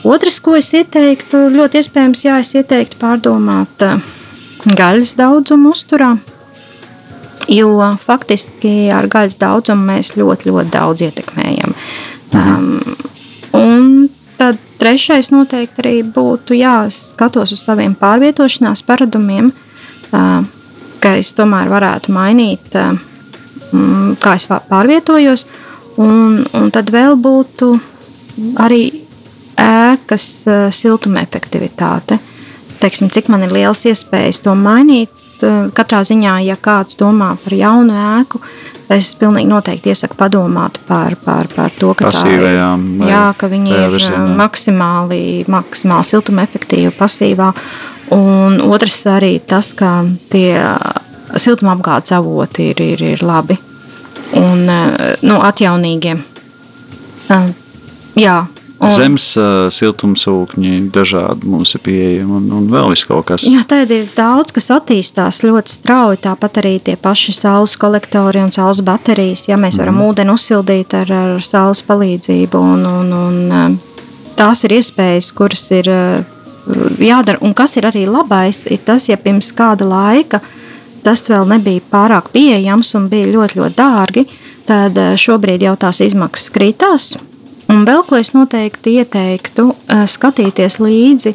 Otrs, 0.04 0.42
ko 0.44 0.58
es 0.60 0.74
ieteiktu, 0.76 1.48
ļoti 1.54 1.80
iespējams, 1.80 2.26
jā, 2.26 2.38
es 2.44 2.52
ieteiktu 2.60 3.00
pārdomāt 3.00 3.86
uh, 3.88 4.04
gaļas 4.78 5.16
daudzumu 5.20 5.72
uzturā. 5.72 6.14
Jo 7.52 7.72
faktiski 8.00 8.88
ar 8.96 9.10
gaļas 9.12 9.36
daudzumu 9.40 9.90
mēs 9.90 10.14
ļoti, 10.20 10.52
ļoti 10.52 10.74
daudz 10.74 11.08
ietekmējam. 11.08 11.76
Mhm. 12.34 12.54
Um, 12.54 12.96
un 13.54 13.90
trešais 14.82 15.32
noteikti 15.34 15.84
arī 15.84 15.96
būtu 16.16 16.58
jāskatos 16.58 17.54
uz 17.56 17.64
saviem 17.64 17.96
pārvietošanās 18.00 18.84
paradumiem, 18.88 19.52
ka 20.12 21.16
es 21.20 21.34
tomēr 21.38 21.72
varētu 21.72 22.14
mainīt, 22.16 22.78
kā 24.24 24.36
es 24.38 24.48
pārvietojos. 24.50 25.46
Un, 26.02 26.40
un 26.58 26.72
tad 26.74 26.90
vēl 26.90 27.14
būtu 27.22 27.68
arī 28.64 28.86
ēkas 29.62 30.24
siltuma 30.74 31.22
efektivitāte. 31.22 32.18
Teiksim, 32.82 33.12
cik 33.14 33.30
man 33.30 33.46
ir 33.46 33.54
liels 33.54 33.86
iespējas 33.86 34.42
to 34.44 34.56
mainīt. 34.58 35.23
Katrā 35.76 36.04
ziņā, 36.08 36.38
ja 36.48 36.56
kāds 36.56 36.98
domā 37.00 37.34
par 37.44 37.56
jaunu 37.58 37.98
ēku, 38.20 38.42
Es 38.92 39.14
pilnīgi 39.16 39.48
noteikti 39.48 39.94
iesaku 39.94 40.18
padomāt 40.20 40.78
par, 40.88 41.16
par, 41.24 41.48
par 41.56 41.72
to, 41.80 41.94
ka, 41.98 42.10
Pasīvajām, 42.10 42.84
ir, 43.00 43.10
jā, 43.14 43.24
ka 43.40 43.48
viņi 43.52 43.72
ir 43.72 43.94
virzienā. 43.94 44.34
maksimāli, 44.38 45.22
maksimāli 45.52 46.08
siltuma 46.10 46.44
efektīvi, 46.44 46.92
pasīvā. 46.98 47.54
Un 48.14 48.60
otrs 48.68 49.00
arī 49.10 49.38
tas, 49.40 49.72
ka 49.78 50.04
tie 50.34 50.60
siltuma 51.40 51.78
apgādes 51.78 52.14
avoti 52.14 52.70
ir, 52.74 52.84
ir, 52.84 53.06
ir 53.16 53.24
labi 53.26 53.58
un 54.38 54.68
nu, 54.68 55.40
atjaunīgie. 55.48 56.18
Jā, 58.20 58.36
Un, 58.84 58.92
Zemes 58.98 59.26
uh, 59.40 59.70
siltumsūkņi 59.72 60.74
dažādi 60.94 61.48
mums 61.48 61.72
ir 61.78 61.82
pieejami 61.86 62.36
un, 62.40 62.50
un 62.58 62.66
vēl 62.72 62.96
kaut 63.08 63.30
kas. 63.30 63.46
Jā, 63.48 63.64
tad 63.68 63.92
ir 63.96 64.10
daudz, 64.16 64.52
kas 64.56 64.68
attīstās 64.76 65.44
ļoti 65.46 65.78
strauji. 65.78 66.20
Tāpat 66.26 66.60
arī 66.64 66.74
tie 66.84 66.98
paši 67.00 67.36
saules 67.38 67.78
kolektori 67.80 68.44
un 68.44 68.52
saules 68.52 68.84
baterijas. 68.86 69.48
Ja 69.48 69.60
mēs 69.62 69.80
varam 69.80 70.02
mm. 70.02 70.10
ūdeni 70.10 70.36
uzsildīt 70.36 70.98
ar, 71.00 71.14
ar 71.16 71.46
saules 71.46 71.84
palīdzību, 71.88 72.64
un, 72.76 72.86
un, 72.90 73.16
un 73.16 73.80
tās 74.36 74.66
ir 74.68 74.76
iespējas, 74.80 75.32
kuras 75.38 75.66
ir 75.72 75.90
jādara. 77.00 77.40
Un 77.42 77.56
kas 77.56 77.78
ir 77.80 77.88
arī 77.88 78.06
labais, 78.10 78.66
ir 78.68 78.84
tas, 78.86 79.08
ja 79.10 79.20
pirms 79.20 79.54
kāda 79.56 79.88
laika 79.88 80.44
tas 81.04 81.26
vēl 81.28 81.44
nebija 81.50 81.84
pārāk 81.92 82.30
pieejams 82.32 82.94
un 82.96 83.10
bija 83.12 83.28
ļoti, 83.28 83.60
ļoti 83.60 83.76
dārgi, 83.76 84.24
tad 84.68 85.00
šobrīd 85.20 85.66
jau 85.66 85.76
tās 85.80 86.00
izmaksas 86.06 86.52
krītās 86.56 87.10
Un 87.74 87.88
vēl 87.90 88.04
ko 88.06 88.20
es 88.20 88.34
noteikti 88.36 89.00
ieteiktu, 89.02 89.72
uh, 89.74 90.06
skatīties 90.10 90.80
līdzi 90.84 91.34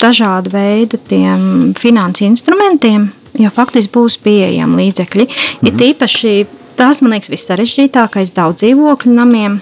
dažādu 0.00 0.52
veidu 0.52 0.98
finansu 1.78 2.24
instrumentiem, 2.24 3.08
jo 3.38 3.50
faktiski 3.54 3.92
būs 3.94 4.18
pieejami 4.22 4.82
līdzekļi. 4.82 5.26
Mhm. 5.26 5.66
Ir 5.66 5.78
tīpaši 5.80 6.34
tas, 6.76 7.00
man 7.02 7.14
liekas, 7.14 7.30
vissarežģītākais 7.32 8.34
daudz 8.34 8.62
dzīvokļu 8.62 9.14
namiem, 9.14 9.60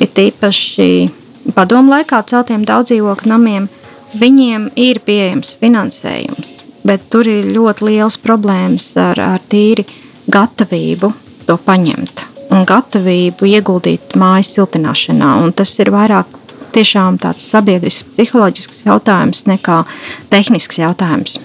ir 0.00 0.08
tīpaši 0.08 1.10
padomu 1.54 1.94
laikā 1.96 2.22
celtiem 2.26 2.64
daudz 2.64 2.92
dzīvokļu 2.92 3.28
namiem. 3.28 3.68
Viņiem 4.20 4.70
ir 4.74 4.98
pieejams 5.06 5.54
finansējums, 5.60 6.56
bet 6.84 7.04
tur 7.10 7.28
ir 7.30 7.52
ļoti 7.54 7.86
liels 7.86 8.18
problēmas 8.18 8.96
ar, 8.98 9.20
ar 9.20 9.46
tīri 9.48 9.86
gatavību 10.26 11.12
to 11.46 11.56
paņemt 11.62 12.29
un 12.50 12.66
gatavību 12.68 13.48
ieguldīt 13.50 14.16
mājas 14.18 14.52
siltināšanā. 14.56 15.36
Un 15.44 15.54
tas 15.56 15.72
ir 15.82 15.92
vairāk 15.94 16.38
tiešām 16.74 17.18
tāds 17.22 17.46
sabiedrisks, 17.50 18.08
psiholoģisks 18.12 18.84
jautājums 18.86 19.46
nekā 19.50 19.82
tehnisks 20.30 20.80
jautājums. 20.80 21.38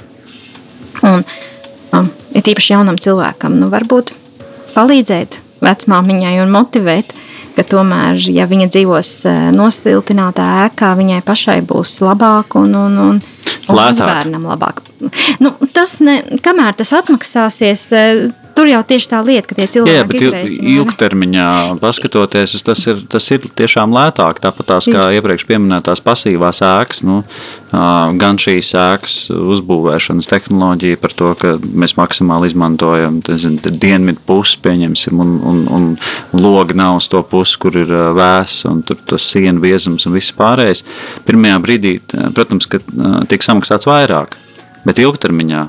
Un, 1.05 1.25
um, 1.93 2.11
ir 2.33 2.51
īpaši 2.53 2.75
jaunam 2.75 2.99
cilvēkam, 3.01 3.57
nu, 3.59 3.69
varbūt 3.73 4.13
palīdzēt 4.75 5.39
vecmāmiņai 5.65 6.35
un 6.43 6.53
motivēt, 6.53 7.13
ka 7.55 7.63
tomēr, 7.67 8.19
ja 8.35 8.47
viņa 8.49 8.69
dzīvos 8.73 9.11
uh, 9.25 9.49
nosiltinātā 9.55 10.47
ēkā, 10.67 10.93
viņai 10.99 11.21
pašai 11.25 11.59
būs 11.67 11.97
labāk 12.03 12.57
un, 12.59 12.75
un, 12.79 12.97
un, 13.09 13.21
un 13.71 14.01
bērnam 14.01 14.49
labāk. 14.51 14.83
Nu, 15.43 15.51
tas 15.75 15.97
ne, 16.03 16.21
kamēr 16.43 16.75
tas 16.79 16.93
atmaksāsies, 16.97 17.87
uh, 17.95 18.44
Tur 18.55 18.69
jau 18.71 18.79
tieši 18.87 19.09
tā 19.11 19.19
lieta, 19.19 19.49
ka 19.49 19.57
tie 19.57 19.65
cilvēki 19.67 19.91
ir. 19.91 20.23
Jā, 20.23 20.31
bet 20.31 20.59
ilgtermiņā 20.71 21.47
paskatoties, 21.81 22.55
tas 22.63 22.85
ir, 22.87 23.01
tas 23.11 23.27
ir 23.35 23.43
tiešām 23.51 23.91
lētāk. 23.91 24.39
Tāpat 24.43 24.69
tās 24.69 24.87
kā 24.87 25.09
iepriekš 25.17 25.47
minētās 25.51 25.99
pasīvās 26.05 26.61
ēkas, 26.63 27.03
nu, 27.03 27.19
gan 28.21 28.39
šīs 28.39 28.71
ēkas 28.79 29.17
uzbūvēšanas 29.35 30.31
tehnoloģija 30.31 31.01
par 31.03 31.17
to, 31.19 31.33
ka 31.41 31.53
mēs 31.67 31.97
maksimāli 31.99 32.53
izmantojam 32.53 33.19
dienvidu 33.25 34.23
pusi, 34.23 34.61
pieņemsim, 34.63 35.19
un, 35.19 35.37
un, 35.43 35.63
un 35.75 35.91
logi 36.39 36.79
nav 36.79 37.01
uz 37.01 37.11
to 37.11 37.25
pusi, 37.27 37.59
kur 37.59 37.75
ir 37.83 37.91
vēss, 38.15 38.63
un 38.71 38.85
tur 38.87 39.03
tas 39.11 39.31
sienu 39.35 39.59
biezums 39.67 40.07
un 40.07 40.15
viss 40.15 40.35
pārējais. 40.35 40.85
Pirmajā 41.27 41.59
brīdī, 41.67 41.97
protams, 42.31 42.71
ka 42.71 42.79
tiek 43.27 43.43
samaksāts 43.43 43.91
vairāk, 43.91 44.39
bet 44.87 45.03
ilgtermiņā 45.03 45.67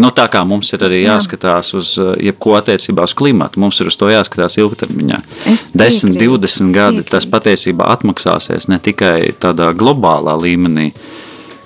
Nu, 0.00 0.10
tā 0.14 0.26
kā 0.32 0.42
mums 0.48 0.72
ir 0.76 0.84
arī 0.86 1.02
jāskatās 1.04 1.72
uz 1.76 1.94
uh, 2.00 2.14
jebko 2.20 2.56
attiecībā 2.58 3.06
uz 3.06 3.14
klimatu, 3.16 3.60
mums 3.62 3.80
ir 3.80 3.90
uz 3.90 3.98
to 3.98 4.10
jāskatās 4.12 4.58
ilgtermiņā. 4.60 5.20
10, 5.46 6.16
20 6.20 6.74
gadi 6.76 7.06
tas 7.08 7.28
patiesībā 7.28 7.88
atmaksāsies 7.96 8.68
ne 8.72 8.80
tikai 8.82 9.32
tādā 9.40 9.72
globālā 9.76 10.36
līmenī, 10.40 10.90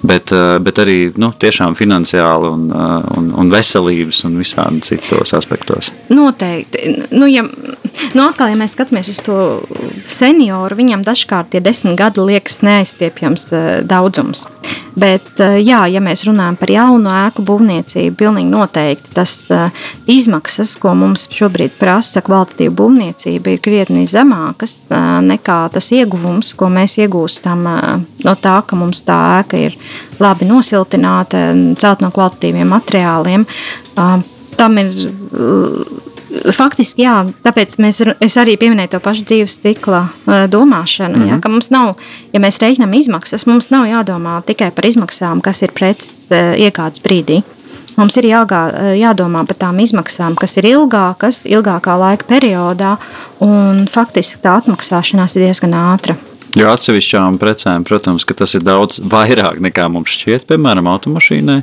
bet, 0.06 0.32
uh, 0.36 0.58
bet 0.62 0.80
arī 0.82 0.98
nu, 1.20 1.32
tiešām 1.42 1.76
finansiāli 1.78 2.50
un, 2.50 2.68
uh, 2.70 3.10
un, 3.18 3.32
un 3.42 3.52
veselības 3.52 4.22
un 4.28 4.38
visādi 4.40 4.84
citos 4.92 5.34
aspektos. 5.36 5.92
Noteikti. 6.12 6.86
Nu, 7.10 7.28
ja, 7.30 7.44
nu, 7.46 8.24
atkal, 8.26 8.52
ja 8.52 8.60
mēs 8.60 8.76
skatāmies 8.76 9.10
uz 9.12 9.20
to 9.26 9.40
senioru, 10.10 10.78
viņam 10.80 11.04
dažkārt 11.06 11.52
tie 11.54 11.64
desmit 11.64 11.98
gadi 12.00 12.24
liekas 12.30 12.62
neaizstiepjams 12.66 13.50
daudzums. 13.90 14.46
Bet, 15.00 15.38
jā, 15.38 15.84
ja 15.88 16.00
mēs 16.02 16.24
runājam 16.26 16.56
par 16.58 16.70
jaunu 16.72 17.12
ēku 17.14 17.44
būvniecību, 17.46 18.16
pilnīgi 18.18 18.50
noteikti 18.50 19.14
tas 19.14 19.34
izmaksas, 20.10 20.74
ko 20.82 20.92
mums 20.98 21.28
šobrīd 21.32 21.76
prasa 21.78 22.20
kvalitatīva 22.26 22.74
būvniecība, 22.80 23.54
ir 23.54 23.62
krietni 23.62 24.04
zemākas 24.10 24.90
nekā 25.24 25.60
tas 25.76 25.92
ieguvums, 25.94 26.52
ko 26.58 26.68
mēs 26.74 26.98
iegūstam 27.04 27.64
no 28.26 28.36
tā, 28.42 28.56
ka 28.66 28.76
mums 28.76 29.04
tā 29.06 29.20
ēka 29.38 29.62
ir 29.70 29.78
labi 30.20 30.50
nosiltināta, 30.50 31.46
celt 31.80 32.04
no 32.04 32.10
kvalitatīviem 32.14 32.74
materiāliem. 32.74 33.46
Tam 34.60 34.82
ir 34.82 34.90
faktiski, 36.54 37.04
jā, 37.04 37.14
tāpēc 37.44 37.76
mēs, 37.82 38.00
es 38.22 38.36
arī 38.40 38.56
pieminēju 38.60 38.94
to 38.94 39.00
pašu 39.04 39.24
dzīves 39.28 39.56
cikla 39.62 40.02
domāšanu. 40.50 41.16
Mm 41.16 41.22
-hmm. 41.22 41.30
jā, 41.30 41.38
mhm. 41.38 41.52
mums 41.52 41.70
nav, 41.70 41.94
ja 42.32 42.40
mēs 42.40 42.60
rēķinām 42.62 42.94
izmaksas, 42.98 43.46
mums 43.46 43.70
nav 43.70 43.86
jādomā 43.86 44.42
tikai 44.42 44.70
par 44.70 44.86
izmaksām, 44.86 45.40
kas 45.40 45.62
ir 45.62 45.72
preces 45.72 46.30
iegādes 46.30 47.02
brīdī. 47.02 47.42
Mums 47.96 48.16
ir 48.16 48.24
jāgā, 48.24 48.94
jādomā 48.96 49.46
par 49.46 49.56
tām 49.56 49.80
izmaksām, 49.82 50.34
kas 50.34 50.56
ir 50.56 50.64
ilgākas, 50.64 51.44
ilgākā 51.44 51.98
laika 51.98 52.24
periodā, 52.24 52.96
un 53.40 53.86
faktiski 53.90 54.40
tā 54.42 54.56
atmaksāšanās 54.62 55.36
ir 55.36 55.42
diezgan 55.42 55.74
ātra. 55.74 56.16
Jo 56.58 56.70
atsevišķām 56.72 57.38
precēm, 57.38 57.84
protams, 57.86 58.24
tas 58.24 58.54
ir 58.58 58.64
daudz 58.66 58.98
vairāk 58.98 59.60
nekā 59.62 59.86
mums 59.92 60.16
šķiet, 60.16 60.48
piemēram, 60.50 60.88
automašīnai. 60.90 61.60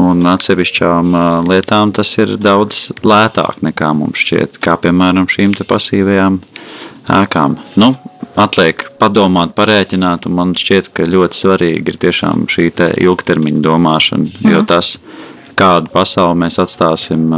Un 0.00 0.24
atsevišķām 0.24 1.12
lietām 1.50 1.92
tas 1.92 2.14
ir 2.16 2.38
daudz 2.40 2.86
lētāk 3.04 3.60
nekā 3.66 3.90
mums 3.96 4.22
šķiet, 4.22 4.56
kā 4.62 4.78
piemēram 4.80 5.28
šīm 5.28 5.52
pasīvajām 5.68 6.38
ēkām. 7.12 7.58
Nu, 7.76 7.92
atliek 8.40 8.86
padomāt, 9.00 9.52
parēķināt, 9.58 10.26
un 10.28 10.36
man 10.38 10.54
šķiet, 10.56 10.92
ka 10.96 11.08
ļoti 11.08 11.40
svarīgi 11.42 11.92
ir 11.92 12.00
tiešām 12.06 12.46
šī 12.48 12.70
ilgtermiņa 13.04 13.64
domāšana. 13.64 14.30
Mhm. 14.30 14.52
Jo 14.54 14.62
tas, 14.68 14.96
kādu 15.58 15.92
pasauli 15.92 16.40
mēs 16.46 16.58
atstāsim 16.62 17.28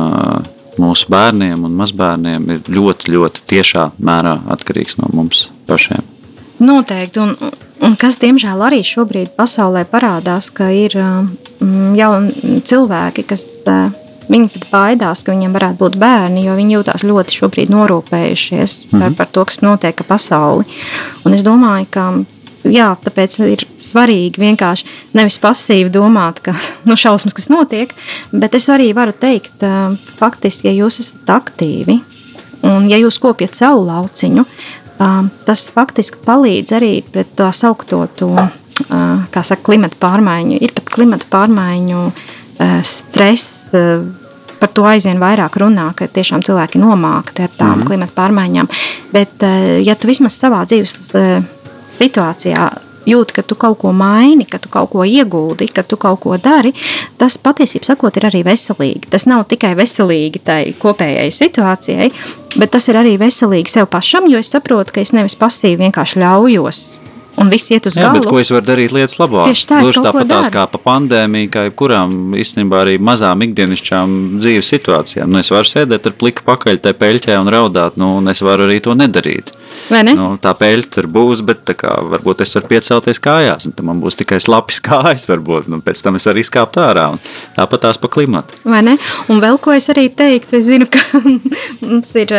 mūsu 0.80 1.10
bērniem 1.10 1.66
un 1.66 1.76
mazbērniem, 1.78 2.50
ir 2.50 2.72
ļoti, 2.76 3.14
ļoti 3.14 3.44
tiešā 3.50 3.90
mērā 3.98 4.38
atkarīgs 4.54 4.98
no 4.98 5.10
mums 5.14 5.48
pašiem. 5.68 6.02
Noteikti. 6.64 7.20
Un, 7.20 7.34
un 7.82 7.96
kas, 7.98 8.18
diemžēl, 8.22 8.62
arī 8.62 8.82
šobrīd 8.86 9.34
pasaulē 9.38 9.84
parādās, 9.90 10.50
ka 10.54 10.70
ir 10.70 10.94
jauni 11.98 12.60
cilvēki, 12.66 13.24
kas 13.28 13.44
uh, 13.70 13.88
viņi 14.28 14.50
pat 14.54 14.68
baidās, 14.72 15.24
ka 15.24 15.34
viņiem 15.34 15.56
varētu 15.56 15.80
būt 15.80 15.98
bērni, 16.00 16.44
jo 16.46 16.54
viņi 16.58 16.78
jūtas 16.78 17.04
ļoti 17.06 17.38
šobrīd 17.38 17.72
norūpējušies 17.74 18.76
mm 18.84 18.90
-hmm. 18.90 19.00
par, 19.00 19.18
par 19.18 19.32
to, 19.32 19.44
kas 19.44 19.60
notiek 19.62 20.00
ar 20.00 20.06
pasauli. 20.08 20.64
Un 21.24 21.34
es 21.34 21.44
domāju, 21.44 21.86
ka 21.90 22.06
jā, 22.64 22.88
tāpēc 23.04 23.38
ir 23.52 23.66
svarīgi 23.82 24.40
vienkārši 24.40 24.86
nevis 25.12 25.38
pasīvi 25.38 25.90
domāt, 25.90 26.40
ka 26.40 26.54
nu, 26.88 26.96
šausmas, 26.96 27.34
kas 27.34 27.48
notiek, 27.48 27.94
bet 28.32 28.54
es 28.54 28.68
arī 28.68 28.94
varu 28.94 29.12
teikt, 29.12 29.62
uh, 29.62 29.96
faktiski, 30.16 30.68
ja 30.68 30.84
jūs 30.84 31.00
esat 31.00 31.30
aktīvi 31.30 32.00
un 32.64 32.88
ja 32.88 32.96
jūs 32.96 33.18
kopjat 33.20 33.54
savu 33.54 33.84
lauciņu, 33.84 34.44
tas 35.44 35.68
faktiski 35.74 36.20
palīdz 36.24 36.76
arī 36.76 36.92
pret 37.12 37.34
tā 37.36 37.50
saukto 37.52 38.06
to, 38.18 38.30
kā 38.88 39.42
saka, 39.46 39.62
klimata 39.66 39.98
pārmaiņu. 40.02 40.58
Ir 40.64 40.74
pat 40.76 40.90
klimata 40.94 41.28
pārmaiņu 41.30 42.04
stress. 42.86 43.74
Par 44.60 44.70
to 44.72 44.86
aizvien 44.88 45.18
vairāk 45.20 45.58
runā, 45.60 45.90
ka 45.98 46.08
tiešām 46.08 46.44
cilvēki 46.46 46.80
nomākti 46.80 47.44
ar 47.44 47.52
tām 47.52 47.80
mm. 47.80 47.86
klimata 47.88 48.14
pārmaiņām. 48.16 48.70
Bet, 49.12 49.44
ja 49.84 49.96
tu 49.98 50.08
vismaz 50.08 50.38
savā 50.40 50.62
dzīves 50.70 51.12
situācijā 51.94 52.70
jūti, 53.04 53.36
ka 53.36 53.44
tu 53.44 53.56
kaut 53.60 53.78
ko 53.82 53.92
maini, 53.92 54.46
ka 54.48 54.58
tu 54.62 54.70
kaut 54.72 54.90
ko 54.94 55.04
ieguldi, 55.04 55.68
ka 55.74 55.84
tu 55.86 55.98
kaut 56.00 56.22
ko 56.24 56.38
dari, 56.40 56.72
tas 57.20 57.36
patiesībā 57.36 57.90
sakot, 57.90 58.16
ir 58.16 58.28
arī 58.30 58.40
veselīgi. 58.46 59.10
Tas 59.12 59.28
nav 59.30 59.44
tikai 59.50 59.74
veselīgi 59.78 60.42
tai 60.44 60.60
kopējai 60.80 61.30
situācijai, 61.34 62.10
bet 62.56 62.74
tas 62.74 62.88
ir 62.88 63.00
arī 63.02 63.16
veselīgi 63.20 63.76
sev 63.76 63.90
pašam, 63.92 64.30
jo 64.32 64.40
es 64.40 64.52
saprotu, 64.54 64.96
ka 64.96 65.04
es 65.04 65.12
nevis 65.16 65.36
pasīvi 65.36 65.84
vienkārši 65.84 66.24
ļaujos 66.24 66.84
un 67.40 67.50
viss 67.52 67.72
iet 67.74 67.86
uz 67.88 67.96
galu. 67.98 68.06
Jā, 68.06 68.20
bet 68.20 68.28
ko 68.30 68.40
es 68.40 68.50
varu 68.52 68.66
darīt 68.68 68.94
lietas 68.94 69.16
labā? 69.20 69.46
Tieši 69.50 69.66
tā, 69.70 69.80
Gluži 69.84 70.04
tāpat 70.04 70.30
tās 70.30 70.50
kā 70.54 70.64
pa 70.70 70.80
pandēmiju, 70.84 71.50
kā 71.54 71.66
jebkurām 71.68 72.36
īstenībā 72.40 72.84
arī 72.84 72.96
mazām 73.02 73.44
ikdienišķām 73.48 74.16
dzīves 74.38 74.70
situācijām. 74.74 75.30
Nu, 75.30 75.42
es 75.42 75.50
varu 75.54 75.68
sēdēt 75.70 76.08
ar 76.10 76.16
pliku 76.20 76.46
pakaļ 76.46 76.80
te 76.84 76.94
peļķē 76.98 77.38
un 77.40 77.50
raudāt, 77.54 77.98
nu, 78.00 78.14
un 78.20 78.32
es 78.32 78.42
varu 78.44 78.68
arī 78.68 78.80
to 78.84 78.96
nedarīt. 78.98 79.54
Ne? 79.92 80.14
Nu, 80.16 80.28
tā 80.40 80.54
peļķa 80.56 80.92
tur 80.96 81.08
būs, 81.12 81.42
bet 81.44 81.74
kā, 81.78 81.96
varbūt 82.14 82.44
es 82.44 82.54
varu 82.56 82.70
piecelties 82.70 83.20
kājās, 83.22 83.68
un 83.68 83.88
man 83.88 84.02
būs 84.04 84.18
tikai 84.20 84.40
slapjas 84.42 84.82
kājas, 84.88 85.26
varbūt, 85.30 85.70
un 85.72 85.84
pēc 85.84 86.04
tam 86.04 86.20
es 86.20 86.28
arī 86.30 86.44
skāptu 86.46 86.84
ārā. 86.84 87.08
Tāpat 87.58 87.88
tās 87.88 88.00
pa 88.00 88.10
klimatu. 88.12 88.56
Vai 88.68 88.84
ne? 88.86 88.98
Un 89.32 89.42
vēl 89.44 89.60
ko 89.62 89.74
es 89.76 89.90
arī 89.92 90.08
teiktu, 90.12 90.60
es 90.60 90.70
zinu, 90.70 90.88
ka 90.90 91.24
mums 91.84 92.14
ir. 92.20 92.38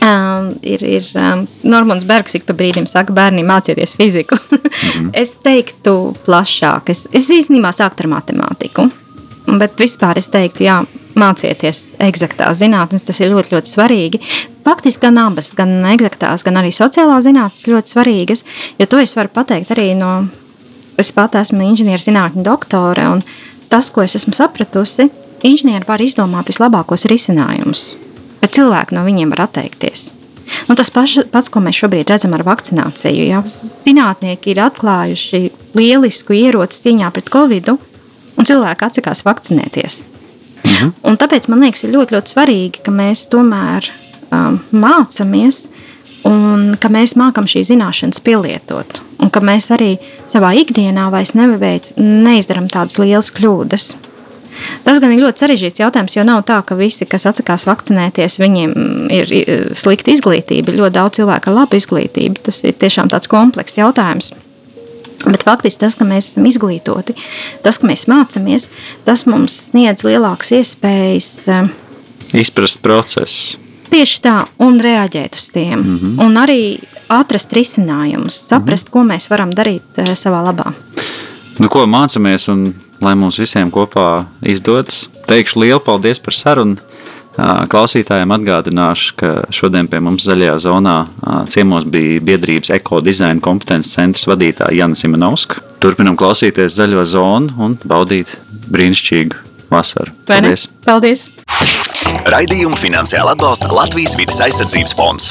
Um, 0.00 0.54
ir 0.62 0.80
ir 0.82 1.04
um, 1.12 1.42
Normons 1.62 2.06
Bergs, 2.08 2.32
ik 2.34 2.46
pa 2.48 2.54
brīdim 2.56 2.86
saka, 2.88 3.12
bērniem 3.12 3.44
mācieties 3.44 3.92
fiziku. 3.98 4.38
mm 4.48 5.10
es 5.12 5.34
teiktu 5.44 6.14
plašāk, 6.24 6.88
es, 6.94 7.04
es 7.12 7.28
īstenībā 7.28 7.72
sāktu 7.76 8.06
ar 8.06 8.10
matemātiku. 8.14 8.86
Bet 9.60 9.76
vispār 9.80 10.16
es 10.16 10.30
teiktu, 10.32 10.64
jā, 10.64 10.78
mācieties 11.20 11.98
eksaktās 12.00 12.62
zinātnes, 12.62 13.04
tas 13.04 13.20
ir 13.20 13.34
ļoti, 13.34 13.52
ļoti 13.56 13.74
svarīgi. 13.74 14.20
Faktiski 14.64 15.04
gan 15.04 15.20
abas, 15.20 15.52
gan 15.58 15.74
eksaktās, 15.92 16.44
gan 16.46 16.60
arī 16.62 16.72
sociālās 16.72 17.26
zinātnes 17.28 17.68
ļoti 17.68 17.96
svarīgas, 17.96 18.44
jo 18.80 18.88
to 18.88 19.00
es 19.04 19.16
varu 19.18 19.32
pateikt 19.34 19.74
arī 19.76 19.90
no, 19.98 20.14
es 21.00 21.12
pat 21.12 21.36
esmu 21.40 21.66
inženierzinātņu 21.72 22.46
doktore, 22.46 23.08
un 23.18 23.24
tas, 23.72 23.90
ko 23.92 24.06
es 24.06 24.16
esmu 24.16 24.32
sapratusi, 24.36 25.10
inženieri 25.44 25.88
var 25.88 26.00
izdomāt 26.00 26.48
vislabākos 26.48 27.08
risinājumus 27.10 27.90
bet 28.40 28.56
cilvēki 28.56 28.96
no 28.96 29.04
viņiem 29.06 29.34
var 29.34 29.46
atteikties. 29.48 30.10
Nu, 30.66 30.74
tas 30.74 30.90
paš, 30.90 31.20
pats, 31.30 31.50
ko 31.52 31.62
mēs 31.62 31.78
šobrīd 31.78 32.10
redzam 32.10 32.34
ar 32.34 32.42
vakcināciju, 32.46 33.26
ja 33.28 33.42
zinātnieki 33.46 34.50
ir 34.50 34.62
atklājuši 34.64 35.42
lielisku 35.78 36.34
ieroci 36.34 36.82
cīņā 36.86 37.10
pret 37.14 37.30
covid, 37.30 37.70
un 37.70 38.48
cilvēki 38.48 38.86
atsakās 38.88 39.22
vakcinēties. 39.26 40.00
Mhm. 40.64 40.92
Un 41.06 41.18
tāpēc 41.20 41.48
man 41.50 41.64
liekas, 41.64 41.84
ir 41.84 41.94
ļoti, 41.94 42.16
ļoti 42.16 42.34
svarīgi, 42.34 42.82
ka 42.84 42.94
mēs 42.94 43.26
tomēr 43.32 43.86
um, 44.30 44.58
mācāmies 44.72 45.64
un 46.28 46.74
ka 46.80 46.90
mēs 46.92 47.16
mākam 47.16 47.48
šīs 47.48 47.70
zināšanas 47.72 48.20
pielietot. 48.24 49.00
Un 49.20 49.32
ka 49.32 49.42
mēs 49.44 49.70
arī 49.74 49.94
savā 50.30 50.52
ikdienā 50.60 51.08
vairs 51.12 51.34
neveic, 51.36 51.92
neizdarām 51.96 52.68
tādas 52.72 52.98
lielas 53.00 53.30
kļūdas. 53.36 53.94
Tas 54.84 55.00
gan 55.00 55.12
ir 55.12 55.22
ļoti 55.24 55.44
sarežģīts 55.44 55.82
jautājums, 55.82 56.16
jo 56.16 56.26
nav 56.26 56.44
tā, 56.48 56.60
ka 56.66 56.74
visi, 56.78 57.06
kas 57.06 57.26
atsakās 57.30 57.66
vakcinēties, 57.68 58.38
viņiem 58.42 58.76
ir 59.10 59.34
slikta 59.78 60.14
izglītība. 60.14 60.76
Ļoti 60.76 60.96
daudz 60.96 61.20
cilvēku 61.20 61.50
ar 61.50 61.58
labu 61.62 61.80
izglītību. 61.80 62.44
Tas 62.46 62.62
ir 62.64 62.78
tiešām 62.80 63.10
tāds 63.12 63.30
komplekss 63.30 63.80
jautājums. 63.80 64.32
Bet 65.26 65.44
faktiski 65.44 65.82
tas, 65.82 65.96
ka 65.98 66.06
mēs 66.08 66.32
esam 66.32 66.46
izglītoti, 66.48 67.14
tas, 67.64 67.76
ka 67.80 67.88
mēs 67.90 68.06
mācāmies, 68.08 68.70
tas 69.04 69.26
mums 69.28 69.56
sniedz 69.68 70.04
lielākas 70.06 70.54
iespējas 70.56 71.30
eh, 71.52 71.68
izprast 72.40 72.80
procesu. 72.84 73.58
Tieši 73.90 74.20
tā, 74.22 74.36
un 74.62 74.78
reaģēt 74.80 75.36
uz 75.36 75.48
tiem. 75.50 75.80
Mm 75.80 75.98
-hmm. 75.98 76.24
Un 76.24 76.38
arī 76.40 76.78
atrast 77.08 77.52
risinājumus, 77.52 78.38
saprast, 78.48 78.86
mm 78.86 78.88
-hmm. 78.88 78.92
ko 78.92 79.14
mēs 79.14 79.30
varam 79.30 79.50
darīt 79.50 79.82
eh, 79.96 80.14
savā 80.14 80.40
labā. 80.46 80.72
Nu, 81.58 81.68
ko 81.68 81.84
mācāmies, 81.84 82.48
un 82.48 82.74
lai 83.00 83.16
mums 83.18 83.40
visiem 83.40 83.70
kopā 83.72 84.26
izdodas. 84.42 85.08
Teikšu 85.28 85.64
lielu 85.64 85.80
paldies 85.84 86.20
par 86.22 86.36
sarunu. 86.36 86.78
Klausītājiem 87.40 88.32
atgādināšu, 88.34 89.12
ka 89.16 89.28
šodien 89.54 89.86
pie 89.88 90.00
mums 90.02 90.26
zaļajā 90.26 90.56
zonā 90.60 90.96
ciemos 91.48 91.86
bija 91.88 92.20
biedrības 92.26 92.72
ekodizaina 92.76 93.40
kompetences 93.40 93.94
centra 93.96 94.34
vadītāja 94.34 94.76
Jana 94.76 94.98
Simonovska. 94.98 95.62
Turpinam 95.80 96.18
klausīties 96.20 96.74
zaļo 96.76 97.06
zonu 97.08 97.54
un 97.62 97.78
baudīt 97.80 98.34
brīnišķīgu 98.74 99.70
vasaru. 99.72 100.12
Paldies! 100.28 100.66
Paldies. 100.84 101.30
Raidījumu 102.34 102.76
finansiāli 102.76 103.32
atbalsta 103.32 103.70
Latvijas 103.72 104.18
vidas 104.18 104.42
aizsardzības 104.44 104.98
fonds. 104.98 105.30